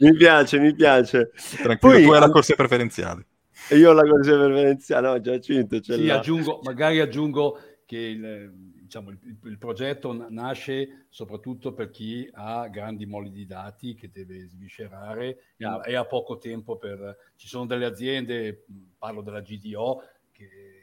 mi 0.00 0.14
piace, 0.16 0.58
mi 0.58 0.74
piace. 0.74 1.30
Tranquillo, 1.62 1.94
Poi, 1.94 2.04
tu 2.04 2.12
hai 2.12 2.20
la 2.20 2.28
corsia 2.28 2.56
preferenziale. 2.56 3.24
Io 3.70 3.88
ho 3.88 3.94
la 3.94 4.06
corsia 4.06 4.36
preferenziale, 4.36 5.08
no, 5.08 5.18
Giacinto. 5.18 5.82
Sì, 5.82 6.10
aggiungo, 6.10 6.60
magari 6.62 7.00
aggiungo 7.00 7.58
che 7.86 7.96
il 7.96 8.73
diciamo, 8.94 9.10
il, 9.10 9.38
il, 9.44 9.58
progetto 9.58 10.28
nasce 10.30 11.06
soprattutto 11.08 11.72
per 11.72 11.90
chi 11.90 12.28
ha 12.32 12.68
grandi 12.68 13.06
moli 13.06 13.30
di 13.30 13.44
dati 13.44 13.94
che 13.94 14.10
deve 14.10 14.46
sviscerare 14.46 15.54
yeah. 15.56 15.82
e 15.82 15.94
ha 15.94 16.04
poco 16.04 16.38
tempo 16.38 16.76
per... 16.76 17.32
Ci 17.34 17.48
sono 17.48 17.66
delle 17.66 17.86
aziende, 17.86 18.64
parlo 18.96 19.22
della 19.22 19.40
GDO, 19.40 20.02
che 20.30 20.82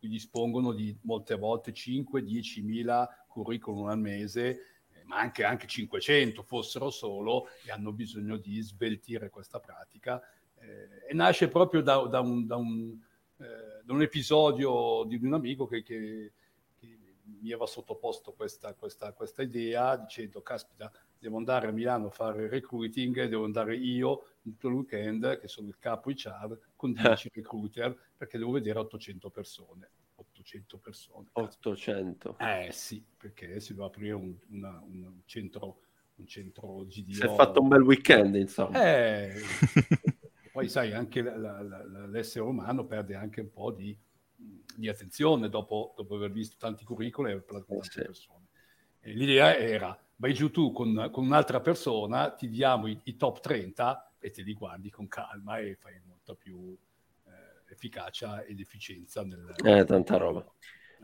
dispongono 0.00 0.72
di 0.72 0.96
molte 1.02 1.36
volte 1.36 1.72
5-10 1.72 2.64
mila 2.64 3.08
curriculum 3.28 3.86
al 3.86 3.98
mese, 3.98 4.50
eh, 4.92 5.04
ma 5.04 5.18
anche, 5.18 5.44
anche 5.44 5.68
500 5.68 6.42
fossero 6.42 6.90
solo, 6.90 7.46
e 7.64 7.70
hanno 7.70 7.92
bisogno 7.92 8.36
di 8.36 8.60
sveltire 8.60 9.30
questa 9.30 9.60
pratica. 9.60 10.20
Eh, 10.58 11.10
e 11.10 11.14
nasce 11.14 11.48
proprio 11.48 11.82
da, 11.82 11.98
da, 12.08 12.20
un, 12.20 12.46
da, 12.46 12.56
un, 12.56 12.98
eh, 13.38 13.84
da, 13.84 13.92
un, 13.92 14.02
episodio 14.02 15.04
di 15.06 15.16
un 15.24 15.34
amico 15.34 15.66
che, 15.66 15.82
che 15.82 16.32
mi 17.42 17.50
aveva 17.50 17.66
sottoposto 17.66 18.32
questa, 18.32 18.72
questa, 18.74 19.12
questa, 19.12 19.42
idea 19.42 19.96
dicendo, 19.96 20.42
caspita, 20.42 20.90
devo 21.18 21.36
andare 21.36 21.66
a 21.66 21.72
Milano 21.72 22.06
a 22.06 22.10
fare 22.10 22.48
recruiting, 22.48 23.26
devo 23.26 23.44
andare 23.44 23.76
io 23.76 24.26
tutto 24.40 24.68
il 24.68 24.74
weekend, 24.74 25.38
che 25.40 25.48
sono 25.48 25.68
il 25.68 25.76
capo 25.78 26.10
HR, 26.10 26.58
con 26.76 26.92
10 26.94 27.30
recruiter, 27.34 27.96
perché 28.16 28.38
devo 28.38 28.52
vedere 28.52 28.78
800 28.78 29.30
persone. 29.30 29.90
800 30.14 30.78
persone. 30.78 31.28
800? 31.32 32.36
Eh 32.38 32.68
sì, 32.72 33.04
perché 33.16 33.60
si 33.60 33.74
deve 33.74 33.86
aprire 33.86 34.14
un, 34.14 34.34
una, 34.50 34.80
un 34.86 35.20
centro, 35.24 35.80
un 36.16 36.26
centro 36.26 36.84
GDO. 36.86 37.12
Si 37.12 37.22
è 37.22 37.34
fatto 37.34 37.60
un 37.60 37.68
bel 37.68 37.82
weekend, 37.82 38.36
insomma. 38.36 38.82
Eh, 38.84 39.34
poi 40.52 40.68
sai, 40.68 40.92
anche 40.92 41.22
la, 41.22 41.36
la, 41.36 41.60
la, 41.62 42.06
l'essere 42.06 42.44
umano 42.44 42.84
perde 42.84 43.16
anche 43.16 43.40
un 43.40 43.50
po' 43.50 43.72
di 43.72 43.98
di 44.76 44.88
attenzione 44.88 45.48
dopo, 45.48 45.94
dopo, 45.96 46.14
aver 46.16 46.30
visto 46.30 46.56
tanti 46.58 46.84
curricoli 46.84 47.32
e 47.32 47.40
parlato 47.40 47.66
con 47.66 47.80
tante 47.80 48.02
persone. 48.02 48.46
E 49.00 49.12
l'idea 49.12 49.56
era, 49.56 49.98
vai 50.16 50.32
giù 50.32 50.50
tu 50.50 50.72
con, 50.72 51.08
con 51.10 51.24
un'altra 51.24 51.60
persona, 51.60 52.30
ti 52.30 52.48
diamo 52.48 52.86
i, 52.86 52.98
i, 53.04 53.16
top 53.16 53.40
30 53.40 54.14
e 54.18 54.30
te 54.30 54.42
li 54.42 54.52
guardi 54.52 54.90
con 54.90 55.08
calma 55.08 55.58
e 55.58 55.76
fai 55.76 56.00
molta 56.06 56.34
più 56.34 56.76
eh, 57.26 57.72
efficacia 57.72 58.42
ed 58.44 58.60
efficienza 58.60 59.22
nel... 59.24 59.54
Eh, 59.64 59.84
tanta 59.84 60.16
roba. 60.16 60.44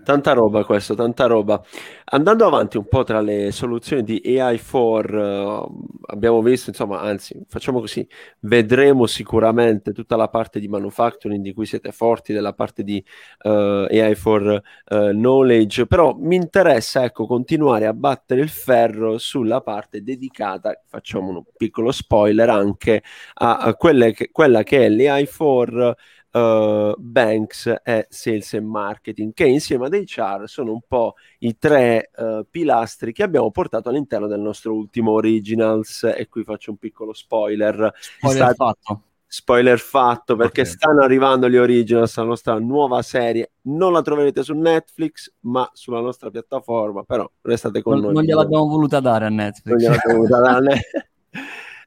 Tanta 0.05 0.33
roba 0.33 0.65
questo, 0.65 0.95
tanta 0.95 1.27
roba. 1.27 1.63
Andando 2.11 2.47
avanti 2.47 2.79
un 2.79 2.89
po' 2.89 3.05
tra 3.05 3.21
le 3.21 3.53
soluzioni 3.53 4.03
di 4.03 4.23
AI4, 4.25 5.15
uh, 5.15 5.87
abbiamo 6.07 6.41
visto, 6.41 6.71
insomma, 6.71 7.01
anzi, 7.01 7.39
facciamo 7.47 7.81
così, 7.81 8.09
vedremo 8.41 9.07
sicuramente 9.07 9.93
tutta 9.93 10.17
la 10.17 10.29
parte 10.29 10.61
di 10.61 10.69
manufacturing 10.69 11.43
di 11.43 11.53
cui 11.53 11.67
siete 11.67 11.93
forti, 11.93 12.33
della 12.33 12.55
parte 12.55 12.85
di 12.85 13.05
uh, 13.43 13.51
AI4 13.51 14.59
uh, 14.89 15.11
knowledge, 15.11 15.87
però 15.87 16.15
mi 16.15 16.37
interessa, 16.37 17.05
ecco, 17.05 17.27
continuare 17.27 17.85
a 17.85 17.93
battere 17.93 18.41
il 18.41 18.49
ferro 18.49 19.19
sulla 19.19 19.61
parte 19.61 20.03
dedicata, 20.03 20.81
facciamo 20.87 21.29
un 21.29 21.43
piccolo 21.55 21.93
spoiler, 21.93 22.49
anche 22.49 23.03
a, 23.35 23.59
a 23.59 23.77
che, 23.77 24.31
quella 24.33 24.63
che 24.63 24.87
è 24.87 24.89
l'AI4 24.89 25.93
uh, 26.39 26.95
Banks 26.97 27.67
e 27.83 28.07
Sales 28.09 28.55
and 28.55 28.67
Marketing, 28.67 29.33
che 29.33 29.47
insieme 29.47 29.87
ad 29.87 29.95
HR 29.95 30.45
sono 30.47 30.73
un 30.73 30.81
po' 30.87 31.15
i 31.41 31.57
tre 31.59 32.11
uh, 32.17 32.47
pilastri 32.49 33.13
che 33.13 33.23
abbiamo 33.23 33.51
portato 33.51 33.89
all'interno 33.89 34.27
del 34.27 34.41
nostro 34.41 34.75
ultimo 34.75 35.13
Originals. 35.13 36.05
E 36.05 36.29
qui 36.29 36.45
faccio 36.45 36.71
un 36.71 36.77
piccolo 36.77 37.13
spoiler. 37.13 37.93
Spoiler 37.95 38.53
Sta... 38.53 38.55
fatto 38.55 39.03
spoiler 39.31 39.79
fatto 39.79 40.37
perché 40.37 40.63
okay. 40.63 40.73
stanno 40.73 41.03
arrivando 41.03 41.51
gli 41.51 41.57
Originals, 41.57 42.17
la 42.17 42.25
nostra 42.25 42.59
nuova 42.59 43.03
serie. 43.03 43.53
Non 43.63 43.93
la 43.93 44.03
troverete 44.03 44.43
su 44.43 44.55
Netflix, 44.55 45.31
ma 45.41 45.69
sulla 45.75 46.01
nostra 46.01 46.31
piattaforma. 46.31 47.05
Però 47.05 47.31
restate 47.43 47.83
con 47.83 47.95
non, 47.95 48.03
noi. 48.05 48.15
Non 48.15 48.23
gliel'abbiamo 48.25 48.67
voluta 48.67 49.01
dare 49.01 49.27
a 49.27 49.29
Netflix. 49.29 50.03
voluta 50.07 50.41
dare 50.41 50.57
a 50.57 50.61
Netflix. 50.61 51.09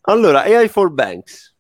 allora, 0.02 0.44
AI 0.44 0.68
for 0.68 0.92
Banks. 0.92 1.51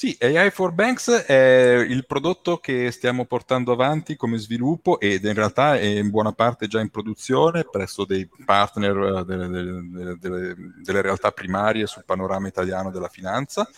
Sì, 0.00 0.16
AI 0.18 0.50
for 0.50 0.72
Banks 0.72 1.10
è 1.10 1.84
il 1.86 2.06
prodotto 2.06 2.56
che 2.56 2.90
stiamo 2.90 3.26
portando 3.26 3.72
avanti 3.72 4.16
come 4.16 4.38
sviluppo 4.38 4.98
ed 4.98 5.24
in 5.24 5.34
realtà 5.34 5.76
è 5.76 5.84
in 5.84 6.08
buona 6.08 6.32
parte 6.32 6.68
già 6.68 6.80
in 6.80 6.88
produzione 6.88 7.66
presso 7.70 8.06
dei 8.06 8.26
partner 8.46 8.96
eh, 8.96 9.24
delle, 9.26 9.48
delle, 9.48 10.16
delle, 10.18 10.56
delle 10.82 11.02
realtà 11.02 11.32
primarie 11.32 11.86
sul 11.86 12.04
panorama 12.06 12.48
italiano 12.48 12.90
della 12.90 13.08
finanza, 13.08 13.68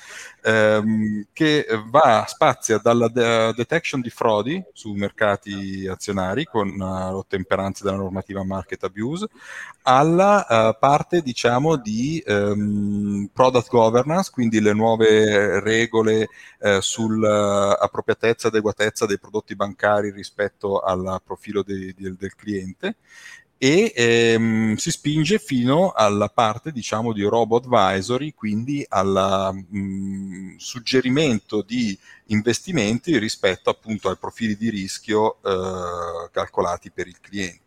ehm, 0.45 1.27
che 1.33 1.67
va, 1.87 2.25
spazia 2.29 2.79
dalla 2.79 3.09
de- 3.09 3.53
detection 3.57 4.01
di 4.01 4.11
frodi 4.11 4.63
su 4.73 4.93
mercati 4.93 5.89
azionari 5.89 6.45
con 6.45 6.69
uh, 6.69 7.11
l'ottemperanza 7.11 7.83
della 7.83 7.97
normativa 7.97 8.45
market 8.45 8.85
abuse, 8.85 9.27
alla 9.83 10.47
uh, 10.49 10.79
parte 10.79 11.21
diciamo 11.21 11.75
di 11.75 12.23
um, 12.29 13.29
product 13.33 13.71
governance, 13.71 14.31
quindi 14.33 14.61
le 14.61 14.73
nuove 14.73 15.59
regole 15.59 16.11
regole 16.13 16.29
eh, 16.61 16.81
sull'appropriatezza 16.81 18.47
e 18.47 18.51
adeguatezza 18.51 19.07
dei 19.07 19.19
prodotti 19.19 19.57
bancari 19.57 20.11
rispetto 20.11 20.81
al 20.81 21.21
profilo 21.25 21.63
de, 21.63 21.95
de, 21.97 22.15
del 22.19 22.35
cliente 22.35 22.97
e 23.63 23.93
ehm, 23.95 24.75
si 24.75 24.91
spinge 24.91 25.39
fino 25.39 25.93
alla 25.93 26.29
parte 26.29 26.73
diciamo 26.73 27.13
di 27.13 27.23
robo 27.23 27.59
advisory, 27.59 28.35
quindi 28.35 28.85
al 28.89 29.55
mm, 29.73 30.57
suggerimento 30.57 31.63
di 31.63 31.97
investimenti 32.27 33.17
rispetto 33.19 33.71
appunto 33.71 34.09
ai 34.09 34.17
profili 34.17 34.57
di 34.57 34.69
rischio 34.69 35.37
eh, 35.45 36.29
calcolati 36.33 36.91
per 36.91 37.07
il 37.07 37.21
cliente. 37.21 37.62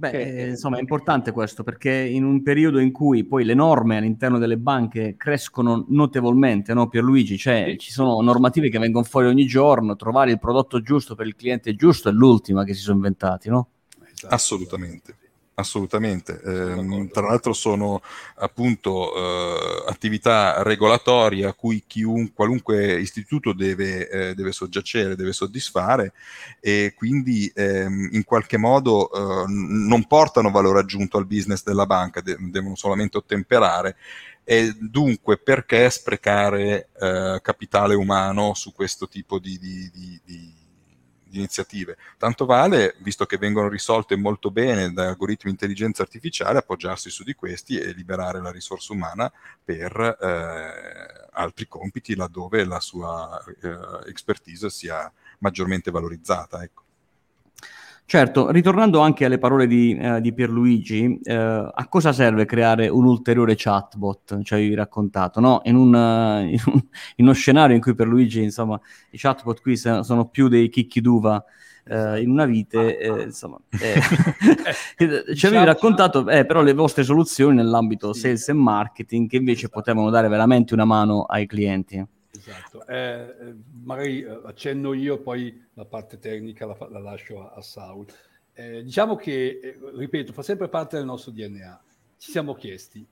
Beh, 0.00 0.10
eh, 0.10 0.48
insomma, 0.50 0.76
è 0.76 0.80
importante 0.80 1.32
questo 1.32 1.64
perché 1.64 1.90
in 1.90 2.22
un 2.24 2.40
periodo 2.44 2.78
in 2.78 2.92
cui 2.92 3.24
poi 3.24 3.42
le 3.42 3.54
norme 3.54 3.96
all'interno 3.96 4.38
delle 4.38 4.56
banche 4.56 5.16
crescono 5.16 5.86
notevolmente, 5.88 6.72
no, 6.72 6.86
Pierluigi? 6.86 7.36
Cioè, 7.36 7.74
ci 7.78 7.90
sono 7.90 8.20
normative 8.20 8.68
che 8.68 8.78
vengono 8.78 9.04
fuori 9.04 9.26
ogni 9.26 9.44
giorno, 9.44 9.96
trovare 9.96 10.30
il 10.30 10.38
prodotto 10.38 10.82
giusto 10.82 11.16
per 11.16 11.26
il 11.26 11.34
cliente 11.34 11.74
giusto 11.74 12.08
è 12.08 12.12
l'ultima 12.12 12.62
che 12.62 12.74
si 12.74 12.82
sono 12.82 12.94
inventati, 12.94 13.48
no? 13.48 13.70
Esatto. 14.08 14.32
Assolutamente. 14.32 15.16
Assolutamente, 15.58 16.40
eh, 16.40 17.08
tra 17.10 17.26
l'altro 17.26 17.52
sono 17.52 18.00
appunto 18.36 19.12
eh, 19.12 19.84
attività 19.88 20.62
regolatorie 20.62 21.46
a 21.46 21.52
cui 21.52 21.82
chiun, 21.84 22.32
qualunque 22.32 23.00
istituto 23.00 23.52
deve, 23.52 24.08
eh, 24.08 24.34
deve, 24.36 24.52
soggiacere, 24.52 25.16
deve 25.16 25.32
soddisfare 25.32 26.12
e 26.60 26.94
quindi 26.96 27.50
ehm, 27.52 28.10
in 28.12 28.22
qualche 28.22 28.56
modo 28.56 29.10
eh, 29.10 29.46
non 29.48 30.06
portano 30.06 30.52
valore 30.52 30.78
aggiunto 30.78 31.16
al 31.16 31.26
business 31.26 31.64
della 31.64 31.86
banca, 31.86 32.20
de- 32.20 32.36
devono 32.38 32.76
solamente 32.76 33.16
ottemperare 33.16 33.96
e 34.44 34.72
dunque 34.78 35.38
perché 35.38 35.90
sprecare 35.90 36.90
eh, 37.00 37.40
capitale 37.42 37.96
umano 37.96 38.54
su 38.54 38.72
questo 38.72 39.08
tipo 39.08 39.40
di, 39.40 39.58
di, 39.58 39.90
di, 39.92 40.20
di 40.24 40.57
di 40.57 40.57
iniziative. 41.32 41.96
Tanto 42.16 42.46
vale, 42.46 42.94
visto 42.98 43.26
che 43.26 43.38
vengono 43.38 43.68
risolte 43.68 44.16
molto 44.16 44.50
bene 44.50 44.92
da 44.92 45.08
algoritmi 45.08 45.50
di 45.50 45.50
intelligenza 45.50 46.02
artificiale, 46.02 46.58
appoggiarsi 46.58 47.10
su 47.10 47.24
di 47.24 47.34
questi 47.34 47.78
e 47.78 47.92
liberare 47.92 48.40
la 48.40 48.50
risorsa 48.50 48.92
umana 48.92 49.30
per 49.62 50.18
eh, 50.20 51.28
altri 51.32 51.68
compiti 51.68 52.14
laddove 52.14 52.64
la 52.64 52.80
sua 52.80 53.42
eh, 53.62 54.08
expertise 54.08 54.70
sia 54.70 55.10
maggiormente 55.38 55.90
valorizzata. 55.90 56.62
Ecco. 56.62 56.82
Certo, 58.10 58.50
ritornando 58.50 59.00
anche 59.00 59.26
alle 59.26 59.36
parole 59.36 59.66
di, 59.66 59.94
eh, 59.94 60.22
di 60.22 60.32
Pierluigi, 60.32 61.20
eh, 61.22 61.34
a 61.34 61.88
cosa 61.90 62.10
serve 62.14 62.46
creare 62.46 62.88
un 62.88 63.04
ulteriore 63.04 63.52
chatbot? 63.54 64.40
Ci 64.40 64.54
hai 64.54 64.72
raccontato, 64.72 65.40
no? 65.40 65.60
In, 65.64 65.76
un, 65.76 65.92
uh, 65.92 66.40
in, 66.48 66.58
un, 66.72 66.80
in, 67.16 67.24
uno 67.26 67.34
scenario 67.34 67.76
in 67.76 67.82
cui 67.82 67.94
Pierluigi, 67.94 68.42
insomma, 68.42 68.80
i 69.10 69.18
chatbot 69.18 69.60
qui 69.60 69.76
sono 69.76 70.26
più 70.30 70.48
dei 70.48 70.70
chicchi 70.70 71.02
d'uva 71.02 71.44
eh, 71.84 72.22
in 72.22 72.30
una 72.30 72.46
vite, 72.46 72.98
eh, 72.98 73.24
insomma, 73.24 73.58
eh, 73.72 74.00
ci 74.96 75.04
avevi 75.04 75.24
diciamo, 75.26 75.64
raccontato 75.64 76.26
eh, 76.30 76.46
però 76.46 76.62
le 76.62 76.72
vostre 76.72 77.02
soluzioni 77.04 77.56
nell'ambito 77.56 78.14
sì. 78.14 78.20
sales 78.20 78.48
e 78.48 78.52
marketing 78.54 79.28
che 79.28 79.36
invece 79.36 79.66
esatto. 79.66 79.80
potevano 79.80 80.08
dare 80.08 80.28
veramente 80.28 80.72
una 80.72 80.86
mano 80.86 81.24
ai 81.24 81.46
clienti. 81.46 82.02
Esatto, 82.30 82.86
eh, 82.86 83.34
eh, 83.40 83.54
magari 83.82 84.22
accenno 84.24 84.92
io, 84.92 85.18
poi 85.20 85.66
la 85.74 85.84
parte 85.84 86.18
tecnica 86.18 86.66
la, 86.66 86.76
la 86.90 86.98
lascio 86.98 87.48
a, 87.48 87.54
a 87.54 87.62
Saul. 87.62 88.06
diciamo 88.54 89.16
che, 89.16 89.78
ripeto, 89.94 90.32
fa 90.32 90.42
sempre 90.42 90.68
parte 90.68 90.96
del 90.96 91.06
nostro 91.06 91.32
DNA. 91.32 91.82
Ci 92.18 92.32
siamo 92.32 92.54
chiesti, 92.54 93.06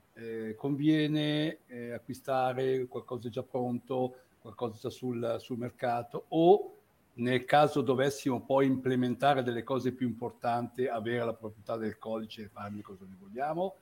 conviene 0.57 1.59
acquistare 1.93 2.87
qualcosa 2.87 3.29
già 3.29 3.41
pronto, 3.41 4.15
qualcosa 4.39 4.77
già 4.79 4.89
sul, 4.89 5.37
sul 5.39 5.57
mercato 5.57 6.25
o 6.29 6.77
nel 7.17 7.45
caso 7.45 7.81
dovessimo 7.81 8.41
poi 8.41 8.65
implementare 8.67 9.43
delle 9.43 9.63
cose 9.63 9.91
più 9.91 10.07
importanti, 10.07 10.87
avere 10.87 11.25
la 11.25 11.33
proprietà 11.33 11.77
del 11.77 11.97
codice 11.97 12.43
e 12.43 12.49
farne 12.49 12.81
cosa 12.81 13.05
ne 13.07 13.15
vogliamo, 13.19 13.75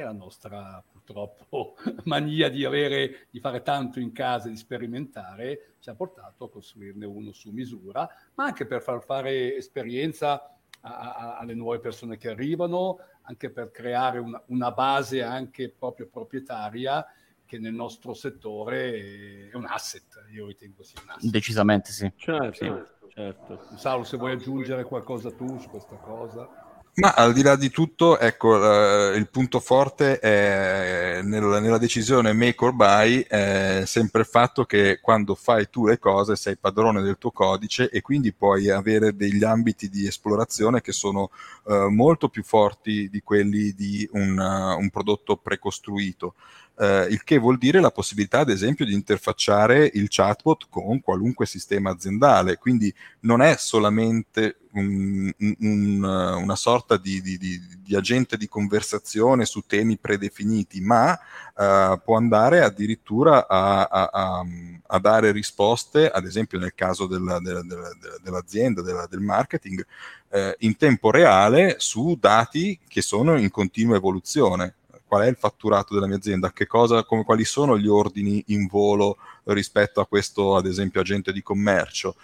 è 0.00 0.04
la 0.04 0.12
nostra 0.12 0.82
purtroppo 0.90 1.76
mania 2.04 2.48
di, 2.48 2.64
avere, 2.64 3.28
di 3.30 3.40
fare 3.40 3.62
tanto 3.62 4.00
in 4.00 4.12
casa, 4.12 4.48
di 4.48 4.56
sperimentare, 4.56 5.74
ci 5.80 5.90
ha 5.90 5.94
portato 5.94 6.44
a 6.44 6.50
costruirne 6.50 7.06
uno 7.06 7.32
su 7.32 7.50
misura, 7.50 8.08
ma 8.34 8.44
anche 8.44 8.66
per 8.66 8.82
far 8.82 9.02
fare 9.02 9.56
esperienza 9.56 10.56
a, 10.80 11.14
a, 11.14 11.38
alle 11.38 11.54
nuove 11.54 11.80
persone 11.80 12.16
che 12.16 12.28
arrivano, 12.28 12.98
anche 13.22 13.50
per 13.50 13.70
creare 13.70 14.18
una, 14.18 14.42
una 14.46 14.70
base 14.70 15.22
anche 15.22 15.70
proprio 15.70 16.08
proprietaria 16.08 17.04
che 17.44 17.58
nel 17.58 17.72
nostro 17.72 18.12
settore 18.12 19.48
è 19.50 19.54
un 19.54 19.64
asset, 19.64 20.26
io 20.32 20.46
ritengo 20.46 20.82
sia 20.82 21.00
un 21.02 21.10
asset. 21.10 21.30
Decisamente 21.30 21.90
sì. 21.92 22.12
Certo, 22.14 22.52
sì. 22.52 23.10
certo. 23.10 23.76
Salvo 23.76 24.04
se 24.04 24.18
vuoi 24.18 24.32
aggiungere 24.32 24.84
qualcosa 24.84 25.30
tu 25.30 25.58
su 25.58 25.70
questa 25.70 25.96
cosa. 25.96 26.67
Ma 26.98 27.12
al 27.12 27.32
di 27.32 27.42
là 27.42 27.54
di 27.54 27.70
tutto, 27.70 28.18
ecco, 28.18 28.56
uh, 28.56 29.14
il 29.14 29.28
punto 29.30 29.60
forte 29.60 30.18
è 30.18 31.20
nel, 31.22 31.44
nella 31.44 31.78
decisione 31.78 32.32
make 32.32 32.64
or 32.64 32.72
buy 32.72 33.20
è 33.20 33.84
sempre 33.86 34.22
il 34.22 34.26
fatto 34.26 34.64
che 34.64 34.98
quando 35.00 35.36
fai 35.36 35.70
tu 35.70 35.86
le 35.86 36.00
cose 36.00 36.34
sei 36.34 36.56
padrone 36.56 37.00
del 37.00 37.16
tuo 37.16 37.30
codice 37.30 37.88
e 37.88 38.00
quindi 38.00 38.32
puoi 38.32 38.68
avere 38.68 39.14
degli 39.14 39.44
ambiti 39.44 39.88
di 39.88 40.08
esplorazione 40.08 40.80
che 40.80 40.90
sono 40.90 41.30
uh, 41.64 41.86
molto 41.86 42.28
più 42.28 42.42
forti 42.42 43.08
di 43.08 43.22
quelli 43.22 43.74
di 43.74 44.08
un, 44.14 44.36
uh, 44.36 44.76
un 44.76 44.90
prodotto 44.90 45.36
precostruito 45.36 46.34
eh, 46.78 47.08
il 47.10 47.24
che 47.24 47.38
vuol 47.38 47.58
dire 47.58 47.80
la 47.80 47.90
possibilità, 47.90 48.40
ad 48.40 48.50
esempio, 48.50 48.84
di 48.84 48.92
interfacciare 48.92 49.90
il 49.94 50.06
chatbot 50.08 50.66
con 50.70 51.00
qualunque 51.00 51.44
sistema 51.44 51.90
aziendale. 51.90 52.56
Quindi 52.56 52.92
non 53.20 53.42
è 53.42 53.56
solamente 53.56 54.58
un, 54.72 55.30
un, 55.38 56.04
una 56.04 56.56
sorta 56.56 56.96
di, 56.96 57.20
di, 57.20 57.36
di, 57.36 57.60
di, 57.82 57.96
agente 57.96 58.36
di 58.36 58.46
conversazione 58.46 59.44
su 59.44 59.64
temi 59.66 59.98
predefiniti, 59.98 60.80
ma 60.80 61.12
uh, 61.12 62.00
può 62.04 62.16
andare 62.16 62.62
addirittura 62.62 63.48
a, 63.48 63.82
a, 63.82 64.10
a, 64.12 64.46
a, 64.86 64.98
dare 65.00 65.32
risposte, 65.32 66.08
ad 66.08 66.26
esempio 66.26 66.60
nel 66.60 66.74
caso 66.74 67.06
della, 67.06 67.40
della, 67.40 67.62
della, 67.62 67.90
dell'azienda, 68.22 68.82
del 68.82 69.20
marketing, 69.20 69.84
eh, 70.30 70.54
in 70.60 70.76
tempo 70.76 71.10
reale 71.10 71.76
su 71.78 72.16
dati 72.20 72.78
che 72.86 73.02
sono 73.02 73.36
in 73.36 73.50
continua 73.50 73.96
evoluzione 73.96 74.74
qual 75.08 75.22
è 75.22 75.26
il 75.26 75.36
fatturato 75.36 75.94
della 75.94 76.06
mia 76.06 76.16
azienda, 76.16 76.52
cosa, 76.66 77.02
come, 77.04 77.24
quali 77.24 77.44
sono 77.44 77.78
gli 77.78 77.88
ordini 77.88 78.44
in 78.48 78.66
volo 78.66 79.16
rispetto 79.44 80.00
a 80.00 80.06
questo, 80.06 80.54
ad 80.54 80.66
esempio, 80.66 81.00
agente 81.00 81.32
di 81.32 81.42
commercio. 81.42 82.14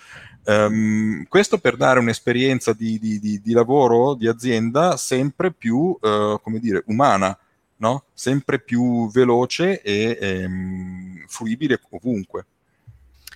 Um, 0.44 1.24
questo 1.26 1.58
per 1.58 1.76
dare 1.76 1.98
un'esperienza 1.98 2.74
di, 2.74 2.98
di, 2.98 3.18
di, 3.18 3.40
di, 3.40 3.52
lavoro, 3.52 4.14
di 4.14 4.28
azienda, 4.28 4.96
sempre 4.98 5.52
più, 5.52 5.76
uh, 5.76 6.38
come 6.42 6.58
dire, 6.60 6.84
umana, 6.86 7.36
no? 7.76 8.04
sempre 8.12 8.60
più 8.60 9.10
veloce 9.10 9.80
e 9.80 10.18
ehm, 10.20 11.24
fruibile 11.26 11.80
ovunque. 11.90 12.46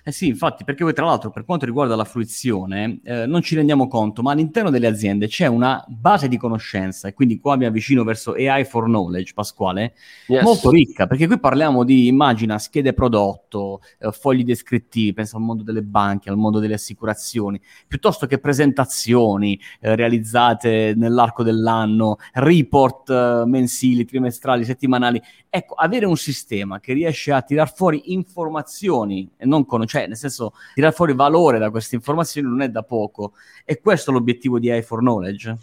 Eh 0.03 0.11
sì, 0.13 0.27
infatti, 0.27 0.63
perché 0.63 0.83
poi 0.83 0.93
tra 0.93 1.05
l'altro 1.05 1.29
per 1.29 1.43
quanto 1.43 1.65
riguarda 1.65 1.95
la 1.95 2.05
fruizione 2.05 2.99
eh, 3.03 3.25
non 3.25 3.41
ci 3.41 3.55
rendiamo 3.55 3.87
conto, 3.87 4.21
ma 4.21 4.31
all'interno 4.31 4.69
delle 4.69 4.87
aziende 4.87 5.27
c'è 5.27 5.47
una 5.47 5.83
base 5.87 6.29
di 6.29 6.37
conoscenza 6.37 7.07
e 7.07 7.13
quindi 7.13 7.39
qua 7.39 7.57
mi 7.57 7.65
avvicino 7.65 8.03
verso 8.03 8.33
AI 8.33 8.63
for 8.63 8.85
Knowledge, 8.85 9.33
Pasquale, 9.33 9.93
yes. 10.27 10.41
molto 10.41 10.69
ricca, 10.69 11.05
perché 11.05 11.27
qui 11.27 11.37
parliamo 11.37 11.83
di, 11.83 12.07
immagina, 12.07 12.57
schede 12.59 12.93
prodotto, 12.93 13.81
eh, 13.99 14.11
fogli 14.11 14.45
descrittivi, 14.45 15.13
penso 15.13 15.35
al 15.35 15.43
mondo 15.43 15.63
delle 15.63 15.83
banche, 15.83 16.29
al 16.29 16.37
mondo 16.37 16.59
delle 16.59 16.75
assicurazioni, 16.75 17.59
piuttosto 17.85 18.25
che 18.25 18.39
presentazioni 18.39 19.59
eh, 19.81 19.95
realizzate 19.95 20.93
nell'arco 20.95 21.43
dell'anno, 21.43 22.17
report 22.33 23.09
eh, 23.09 23.43
mensili, 23.45 24.05
trimestrali, 24.05 24.63
settimanali. 24.63 25.21
Ecco, 25.49 25.73
avere 25.73 26.05
un 26.05 26.15
sistema 26.15 26.79
che 26.79 26.93
riesce 26.93 27.33
a 27.33 27.41
tirar 27.41 27.73
fuori 27.73 28.13
informazioni 28.13 29.29
e 29.35 29.45
non 29.45 29.65
conoscenze 29.65 29.87
cioè 29.89 30.07
nel 30.07 30.15
senso 30.15 30.53
tirare 30.75 30.93
fuori 30.93 31.13
valore 31.13 31.57
da 31.57 31.71
queste 31.71 31.95
informazioni 31.95 32.47
non 32.47 32.61
è 32.61 32.69
da 32.69 32.83
poco. 32.83 33.33
E 33.65 33.81
questo 33.81 34.11
è 34.11 34.13
l'obiettivo 34.13 34.59
di 34.59 34.69
AI 34.69 34.83
for 34.83 34.99
Knowledge? 34.99 35.57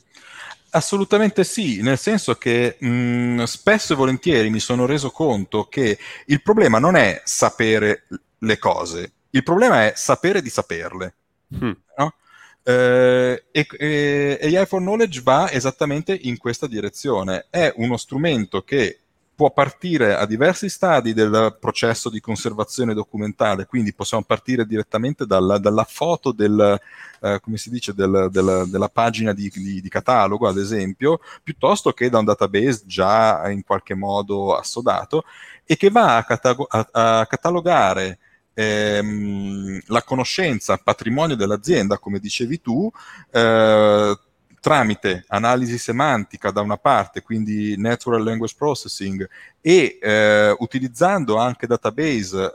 Assolutamente 0.71 1.45
sì, 1.45 1.81
nel 1.81 1.97
senso 1.97 2.35
che 2.35 2.77
mh, 2.79 3.45
spesso 3.45 3.93
e 3.93 3.97
volentieri 3.97 4.51
mi 4.51 4.59
sono 4.59 4.85
reso 4.85 5.11
conto 5.11 5.65
che 5.65 5.97
il 6.27 6.43
problema 6.43 6.79
non 6.79 6.97
è 6.97 7.23
sapere 7.25 8.07
le 8.39 8.59
cose, 8.59 9.12
il 9.31 9.43
problema 9.43 9.87
è 9.87 9.93
sapere 9.95 10.43
di 10.43 10.51
saperle. 10.51 11.15
Hmm. 11.59 11.73
No? 11.97 12.15
Eh, 12.62 13.45
e, 13.53 13.67
e, 13.79 14.39
e 14.41 14.57
AI 14.57 14.67
for 14.67 14.81
Knowledge 14.81 15.23
va 15.23 15.51
esattamente 15.51 16.19
in 16.21 16.37
questa 16.37 16.67
direzione. 16.67 17.47
È 17.49 17.73
uno 17.77 17.97
strumento 17.97 18.62
che 18.62 18.99
può 19.37 19.53
partire 19.53 20.16
a 20.16 20.25
diversi 20.25 20.70
stadi 20.70 21.12
del 21.12 21.59
processo 21.61 22.09
di 22.09 22.20
conservazione 22.20 22.94
documentale, 22.94 23.66
quindi 23.66 23.92
possiamo 23.92 24.25
partire 24.25 24.64
direttamente 24.64 25.27
dalla, 25.27 25.59
dalla 25.59 25.85
foto 25.85 26.33
del, 26.33 26.81
eh, 27.20 27.40
dice, 27.66 27.92
del, 27.92 28.29
del, 28.33 28.64
della 28.68 28.88
pagina 28.88 29.35
di, 29.35 29.53
di, 29.55 29.83
di, 29.83 29.88
catalogo, 29.90 30.49
ad 30.49 30.57
esempio, 30.57 31.20
piuttosto 31.42 31.92
che 31.92 32.09
da 32.09 32.18
un 32.18 32.25
database 32.25 32.85
già 32.87 33.49
in 33.51 33.62
qualche 33.62 33.94
modo 33.94 34.57
assodato 34.57 35.25
e 35.66 35.77
che 35.77 35.90
va 35.90 36.16
a, 36.16 36.25
catago- 36.25 36.66
a, 36.70 36.88
a 37.20 37.27
catalogare 37.27 38.18
ehm, 38.55 39.81
la 39.88 40.03
conoscenza, 40.03 40.79
patrimonio 40.79 41.37
dell'azienda, 41.37 41.99
come 41.99 42.18
dicevi 42.18 42.62
tu, 42.62 42.90
eh, 43.31 44.18
tramite 44.67 45.25
analisi 45.29 45.79
semantica 45.79 46.51
da 46.51 46.61
una 46.61 46.77
parte, 46.77 47.23
quindi 47.23 47.77
natural 47.79 48.25
language 48.25 48.57
processing, 48.59 49.25
e 49.61 49.97
eh, 50.03 50.57
utilizzando 50.59 51.37
anche 51.37 51.69
database 51.69 52.43
eh, 52.47 52.53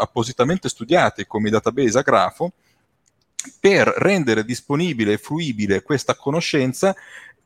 appositamente 0.00 0.68
studiati 0.68 1.28
come 1.28 1.46
i 1.46 1.52
database 1.52 2.00
a 2.00 2.02
grafo, 2.02 2.50
per 3.60 3.86
rendere 3.98 4.44
disponibile 4.44 5.12
e 5.12 5.18
fruibile 5.18 5.82
questa 5.82 6.16
conoscenza 6.16 6.96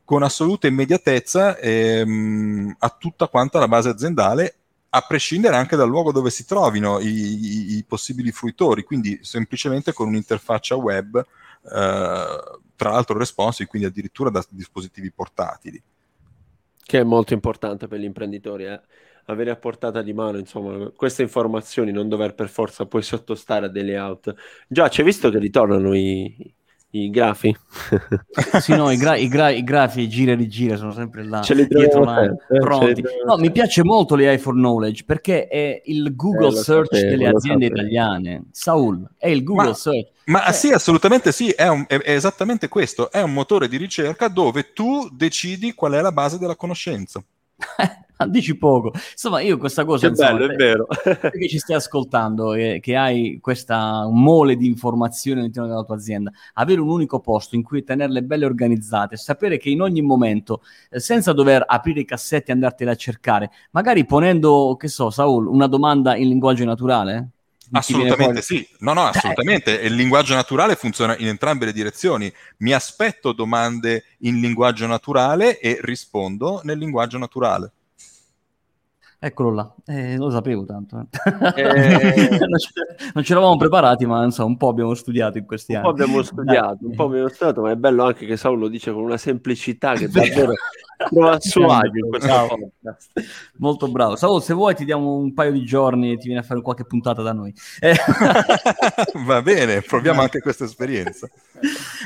con 0.03 0.23
assoluta 0.23 0.65
immediatezza 0.65 1.55
ehm, 1.59 2.75
a 2.79 2.89
tutta 2.89 3.27
quanta 3.27 3.59
la 3.59 3.67
base 3.67 3.89
aziendale 3.89 4.55
a 4.89 5.01
prescindere 5.01 5.57
anche 5.57 5.75
dal 5.75 5.89
luogo 5.89 6.11
dove 6.11 6.31
si 6.31 6.43
trovino 6.43 6.99
i, 6.99 7.05
i, 7.05 7.77
i 7.77 7.83
possibili 7.87 8.31
fruitori, 8.31 8.81
quindi 8.81 9.19
semplicemente 9.21 9.93
con 9.93 10.07
un'interfaccia 10.07 10.75
web 10.75 11.23
eh, 11.71 12.63
tra 12.75 12.91
l'altro 12.91 13.17
responsive, 13.17 13.69
quindi 13.69 13.87
addirittura 13.87 14.29
da 14.29 14.43
dispositivi 14.49 15.11
portatili. 15.11 15.81
Che 16.87 16.99
è 16.99 17.03
molto 17.03 17.33
importante 17.33 17.87
per 17.87 17.99
gli 17.99 18.03
imprenditori, 18.03 18.65
eh? 18.65 18.79
avere 19.25 19.51
a 19.51 19.55
portata 19.55 20.01
di 20.01 20.13
mano 20.13 20.37
insomma, 20.37 20.91
queste 20.95 21.23
informazioni, 21.23 21.91
non 21.91 22.09
dover 22.09 22.35
per 22.35 22.49
forza 22.49 22.85
poi 22.85 23.01
sottostare 23.01 23.65
a 23.65 23.69
dei 23.69 23.85
layout. 23.85 24.33
Già, 24.67 24.87
c'è 24.89 25.03
visto 25.03 25.29
che 25.29 25.39
ritornano 25.39 25.95
i, 25.95 26.53
i 26.91 27.09
grafi. 27.09 27.55
sì, 28.59 28.75
no, 28.75 28.91
i, 28.91 28.97
gra- 28.97 29.15
i, 29.15 29.27
gra- 29.27 29.49
i 29.49 29.63
grafi, 29.63 30.07
gira 30.07 30.33
e 30.33 30.35
rigira 30.35 30.75
sono 30.75 30.91
sempre 30.91 31.23
là, 31.23 31.41
ce 31.41 31.55
li 31.55 31.65
dietro 31.67 32.03
eh, 32.21 32.35
pronti. 32.59 33.03
No, 33.25 33.37
mi 33.37 33.51
piace 33.51 33.83
molto 33.83 34.15
l'AI 34.15 34.37
for 34.37 34.53
Knowledge 34.53 35.03
perché 35.05 35.47
è 35.47 35.81
il 35.85 36.15
Google 36.15 36.49
eh, 36.49 36.61
Search 36.61 36.95
sapevo, 36.95 37.09
delle 37.09 37.27
aziende 37.29 37.65
italiane. 37.65 38.43
Saul, 38.51 39.09
è 39.17 39.27
il 39.27 39.43
Google 39.43 39.69
ma, 39.69 39.73
Search. 39.73 40.13
Ma 40.25 40.47
eh. 40.47 40.53
sì, 40.53 40.71
assolutamente 40.71 41.31
sì, 41.31 41.49
è, 41.49 41.67
un, 41.67 41.85
è, 41.87 41.97
è 41.97 42.11
esattamente 42.11 42.67
questo, 42.67 43.11
è 43.11 43.21
un 43.21 43.33
motore 43.33 43.67
di 43.67 43.77
ricerca 43.77 44.27
dove 44.27 44.73
tu 44.73 45.09
decidi 45.11 45.73
qual 45.73 45.93
è 45.93 46.01
la 46.01 46.11
base 46.11 46.37
della 46.37 46.55
conoscenza. 46.55 47.23
dici 48.27 48.57
poco. 48.57 48.91
Insomma, 49.11 49.41
io 49.41 49.57
questa 49.57 49.85
cosa... 49.85 50.07
Che 50.07 50.13
insomma, 50.13 50.37
bello, 50.37 50.51
è 50.51 50.55
vero. 50.55 50.87
che 51.29 51.47
ci 51.47 51.57
stai 51.57 51.75
ascoltando 51.75 52.53
e 52.53 52.79
che 52.81 52.95
hai 52.95 53.39
questa 53.41 54.07
mole 54.09 54.55
di 54.55 54.67
informazioni 54.67 55.39
all'interno 55.39 55.67
della 55.67 55.83
tua 55.83 55.95
azienda, 55.95 56.31
avere 56.53 56.81
un 56.81 56.89
unico 56.89 57.19
posto 57.19 57.55
in 57.55 57.63
cui 57.63 57.83
tenerle 57.83 58.23
belle 58.23 58.45
organizzate, 58.45 59.17
sapere 59.17 59.57
che 59.57 59.69
in 59.69 59.81
ogni 59.81 60.01
momento, 60.01 60.61
eh, 60.89 60.99
senza 60.99 61.33
dover 61.33 61.63
aprire 61.67 61.99
i 62.01 62.05
cassetti 62.05 62.51
e 62.51 62.53
andartene 62.53 62.91
a 62.91 62.95
cercare, 62.95 63.51
magari 63.71 64.05
ponendo, 64.05 64.75
che 64.79 64.87
so, 64.87 65.09
Saul, 65.09 65.47
una 65.47 65.67
domanda 65.67 66.15
in 66.15 66.29
linguaggio 66.29 66.65
naturale, 66.65 67.31
Assolutamente 67.71 68.41
sì, 68.41 68.67
no, 68.79 68.93
no, 68.93 69.05
assolutamente. 69.05 69.71
Il 69.71 69.95
linguaggio 69.95 70.35
naturale 70.35 70.75
funziona 70.75 71.17
in 71.17 71.27
entrambe 71.27 71.65
le 71.65 71.73
direzioni. 71.73 72.31
Mi 72.57 72.71
aspetto 72.71 73.33
domande 73.33 74.03
in 74.19 74.39
linguaggio 74.39 74.87
naturale 74.87 75.59
e 75.59 75.79
rispondo 75.81 76.61
nel 76.63 76.77
linguaggio 76.77 77.17
naturale. 77.17 77.71
Eccolo 79.17 79.53
là, 79.53 79.75
eh, 79.85 80.17
lo 80.17 80.29
sapevo 80.29 80.65
tanto. 80.65 80.99
Eh. 80.99 81.61
Eh... 81.61 82.29
non, 82.45 82.59
ce, 82.59 82.71
non 83.13 83.23
ci 83.23 83.31
eravamo 83.31 83.57
preparati, 83.57 84.05
ma 84.05 84.23
insomma, 84.23 84.49
un 84.49 84.57
po' 84.57 84.69
abbiamo 84.69 84.93
studiato 84.93 85.39
in 85.39 85.45
questi 85.45 85.71
un 85.71 85.77
anni. 85.79 85.87
Un 85.87 85.95
po' 85.95 86.03
abbiamo 86.03 86.21
studiato, 86.21 86.77
un 86.81 86.95
po' 86.95 87.03
abbiamo 87.05 87.29
studiato, 87.29 87.61
ma 87.61 87.71
è 87.71 87.75
bello 87.75 88.03
anche 88.03 88.27
che 88.27 88.37
Saul 88.37 88.59
lo 88.59 88.67
dice 88.67 88.91
con 88.91 89.01
una 89.01 89.17
semplicità 89.17 89.93
che 89.93 90.09
davvero 90.09 90.53
trova 90.97 91.31
a 91.33 91.39
suo 91.39 91.67
agio 91.67 92.07
bravo. 92.09 92.71
Molto 93.57 93.89
bravo. 93.89 94.15
Saul, 94.15 94.41
se 94.41 94.53
vuoi 94.53 94.75
ti 94.75 94.85
diamo 94.85 95.15
un 95.15 95.33
paio 95.33 95.51
di 95.51 95.63
giorni 95.63 96.11
e 96.11 96.17
ti 96.17 96.25
vieni 96.27 96.39
a 96.39 96.43
fare 96.43 96.61
qualche 96.61 96.85
puntata 96.85 97.21
da 97.21 97.33
noi. 97.33 97.53
Eh. 97.79 97.95
Va 99.25 99.41
bene, 99.41 99.81
proviamo 99.81 100.21
anche 100.21 100.39
questa 100.39 100.65
esperienza. 100.65 101.27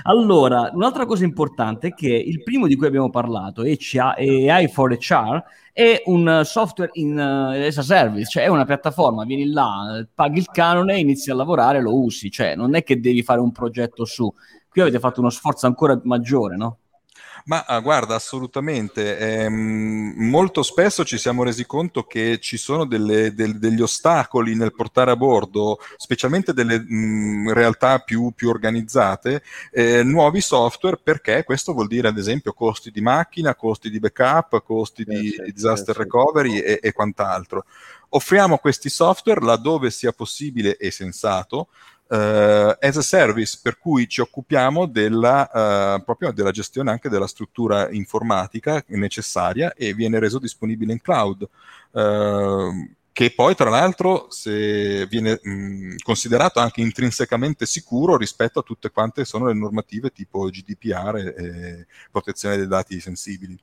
Allora, 0.04 0.69
un'altra 0.73 1.06
cosa 1.06 1.23
importante 1.23 1.88
è 1.88 1.93
che 1.93 2.13
il 2.13 2.43
primo 2.43 2.67
di 2.67 2.75
cui 2.75 2.88
abbiamo 2.88 3.10
parlato, 3.10 3.62
AI 3.63 4.67
for 4.67 4.91
HR, 4.91 5.43
è 5.80 6.02
un 6.06 6.41
software 6.43 6.91
in 6.95 7.17
uh, 7.17 7.65
as 7.65 7.78
a 7.78 7.82
service, 7.84 8.30
cioè 8.30 8.43
è 8.43 8.47
una 8.47 8.65
piattaforma, 8.65 9.23
vieni 9.23 9.49
là, 9.49 10.06
paghi 10.13 10.39
il 10.39 10.47
canone, 10.52 10.99
inizi 10.99 11.32
a 11.32 11.36
lavorare, 11.36 11.82
lo 11.82 11.97
usi, 12.04 12.30
cioè 12.30 12.56
non 12.56 12.75
è 12.75 12.84
che 12.84 12.99
devi 12.99 13.23
fare 13.23 13.39
un 13.39 13.52
progetto 13.54 14.04
su. 14.04 14.30
Qui 14.69 14.82
avete 14.82 14.99
fatto 14.99 15.21
uno 15.21 15.30
sforzo 15.30 15.67
ancora 15.67 15.97
maggiore, 16.04 16.58
no? 16.58 16.78
Ma 17.45 17.65
ah, 17.65 17.80
guarda, 17.80 18.15
assolutamente. 18.15 19.17
Ehm, 19.17 20.13
molto 20.17 20.63
spesso 20.63 21.04
ci 21.04 21.17
siamo 21.17 21.43
resi 21.43 21.65
conto 21.65 22.04
che 22.04 22.39
ci 22.39 22.58
sono 22.58 22.86
delle, 22.86 23.34
del, 23.34 23.58
degli 23.58 23.82
ostacoli 23.82 24.56
nel 24.56 24.73
portare 24.73 25.12
a 25.12 25.15
bordo, 25.15 25.80
specialmente 25.97 26.54
delle 26.54 26.80
mh, 26.80 27.54
realtà 27.54 27.99
più, 27.99 28.32
più 28.36 28.49
organizzate, 28.49 29.43
eh, 29.71 30.04
nuovi 30.04 30.41
software 30.41 30.99
perché 31.02 31.43
questo 31.43 31.73
vuol 31.73 31.88
dire 31.88 32.08
ad 32.08 32.17
esempio 32.17 32.54
costi 32.54 32.91
di 32.91 33.02
macchina, 33.02 33.56
costi 33.56 33.89
di 33.89 33.99
backup, 33.99 34.63
costi 34.63 35.04
eh, 35.04 35.19
di, 35.19 35.30
sì, 35.30 35.41
di 35.43 35.52
disaster 35.52 35.95
sì, 35.95 36.02
recovery 36.02 36.52
sì. 36.58 36.62
E, 36.62 36.80
e 36.82 36.91
quant'altro. 36.91 37.65
Offriamo 38.10 38.58
questi 38.58 38.89
software 38.89 39.41
laddove 39.41 39.91
sia 39.91 40.12
possibile 40.12 40.78
e 40.78 40.89
sensato 40.89 41.67
uh, 42.10 42.76
as 42.80 42.98
a 42.98 43.02
service, 43.02 43.60
per 43.62 43.78
cui 43.78 44.08
ci 44.08 44.22
occupiamo 44.22 44.86
della, 44.86 45.95
uh, 45.98 46.04
proprio 46.04 46.32
della 46.32 46.52
gestione 46.52 46.91
anche 46.91 47.10
della 47.10 47.28
struttura 47.28 47.89
informatica 47.91 48.84
necessaria 48.88 49.74
e 49.74 49.93
viene 49.93 50.19
reso 50.19 50.39
disponibile 50.39 50.93
in 50.93 51.02
cloud. 51.02 51.48
Uh, 51.91 52.98
che 53.12 53.32
poi 53.32 53.54
tra 53.54 53.69
l'altro 53.69 54.30
viene 54.45 55.39
mh, 55.41 55.95
considerato 56.04 56.60
anche 56.60 56.80
intrinsecamente 56.80 57.65
sicuro 57.65 58.15
rispetto 58.15 58.60
a 58.60 58.63
tutte 58.63 58.91
quante 58.91 59.26
sono 59.26 59.48
le 59.48 59.54
normative 59.54 60.12
tipo 60.12 60.45
GDPR 60.45 61.15
e, 61.17 61.34
e 61.36 61.88
protezione 62.12 62.56
dei 62.56 62.67
dati 62.67 62.98
sensibili. 63.02 63.60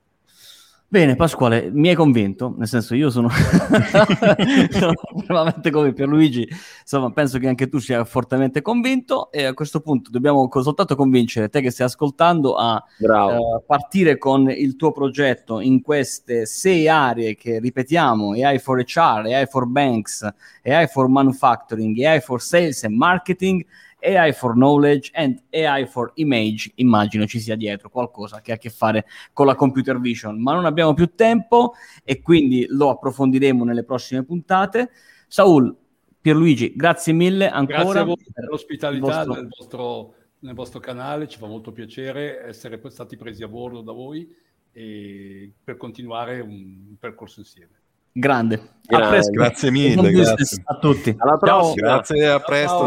Bene, 0.88 1.16
Pasquale, 1.16 1.68
mi 1.72 1.88
hai 1.88 1.96
convinto, 1.96 2.54
nel 2.56 2.68
senso 2.68 2.94
io 2.94 3.10
sono, 3.10 3.28
sono 4.70 4.94
veramente 5.26 5.72
come 5.72 5.92
Pierluigi, 5.92 6.48
insomma 6.80 7.10
penso 7.10 7.38
che 7.38 7.48
anche 7.48 7.68
tu 7.68 7.78
sia 7.78 8.04
fortemente 8.04 8.62
convinto 8.62 9.32
e 9.32 9.46
a 9.46 9.52
questo 9.52 9.80
punto 9.80 10.10
dobbiamo 10.10 10.48
soltanto 10.62 10.94
convincere 10.94 11.48
te 11.48 11.60
che 11.60 11.72
stai 11.72 11.86
ascoltando 11.86 12.54
a 12.54 12.80
uh, 12.98 13.64
partire 13.66 14.16
con 14.16 14.48
il 14.48 14.76
tuo 14.76 14.92
progetto 14.92 15.58
in 15.58 15.82
queste 15.82 16.46
sei 16.46 16.86
aree 16.86 17.34
che 17.34 17.58
ripetiamo, 17.58 18.34
AI 18.34 18.60
for 18.60 18.78
HR, 18.78 19.22
AI 19.26 19.46
for 19.46 19.66
Banks, 19.66 20.22
AI 20.62 20.86
for 20.86 21.08
Manufacturing, 21.08 21.98
AI 21.98 22.20
for 22.20 22.40
Sales 22.40 22.84
and 22.84 22.94
Marketing 22.94 23.66
AI 24.06 24.32
for 24.32 24.52
Knowledge 24.52 25.10
and 25.14 25.42
AI 25.50 25.86
for 25.86 26.12
Image, 26.14 26.72
immagino 26.76 27.26
ci 27.26 27.40
sia 27.40 27.56
dietro 27.56 27.90
qualcosa 27.90 28.40
che 28.40 28.52
ha 28.52 28.54
a 28.54 28.58
che 28.58 28.70
fare 28.70 29.06
con 29.32 29.46
la 29.46 29.54
computer 29.56 29.98
vision, 29.98 30.40
ma 30.40 30.54
non 30.54 30.64
abbiamo 30.64 30.94
più 30.94 31.14
tempo 31.14 31.74
e 32.04 32.22
quindi 32.22 32.66
lo 32.68 32.90
approfondiremo 32.90 33.64
nelle 33.64 33.84
prossime 33.84 34.24
puntate. 34.24 34.90
Saul, 35.26 35.74
Pierluigi, 36.20 36.74
grazie 36.76 37.12
mille 37.12 37.48
ancora. 37.48 37.82
Grazie 37.82 38.00
a 38.00 38.04
voi 38.04 38.16
per 38.32 38.44
l'ospitalità 38.48 39.24
vostro... 39.24 39.34
nel, 39.34 39.48
vostro, 39.48 40.14
nel 40.40 40.54
vostro 40.54 40.80
canale, 40.80 41.28
ci 41.28 41.38
fa 41.38 41.46
molto 41.46 41.72
piacere 41.72 42.44
essere 42.46 42.80
stati 42.90 43.16
presi 43.16 43.42
a 43.42 43.48
bordo 43.48 43.80
da 43.80 43.92
voi 43.92 44.28
e 44.72 45.52
per 45.62 45.76
continuare 45.76 46.40
un 46.40 46.94
percorso 46.98 47.40
insieme. 47.40 47.80
Grande. 48.18 48.78
Grazie, 48.82 49.30
grazie 49.30 49.70
mille. 49.70 50.10
Grazie. 50.10 50.62
A 50.64 50.78
tutti. 50.78 51.14
Alla 51.18 51.36
prossima. 51.36 51.86
Grazie, 51.86 52.26
a 52.28 52.40
presto. 52.40 52.68
Ciao. 52.68 52.84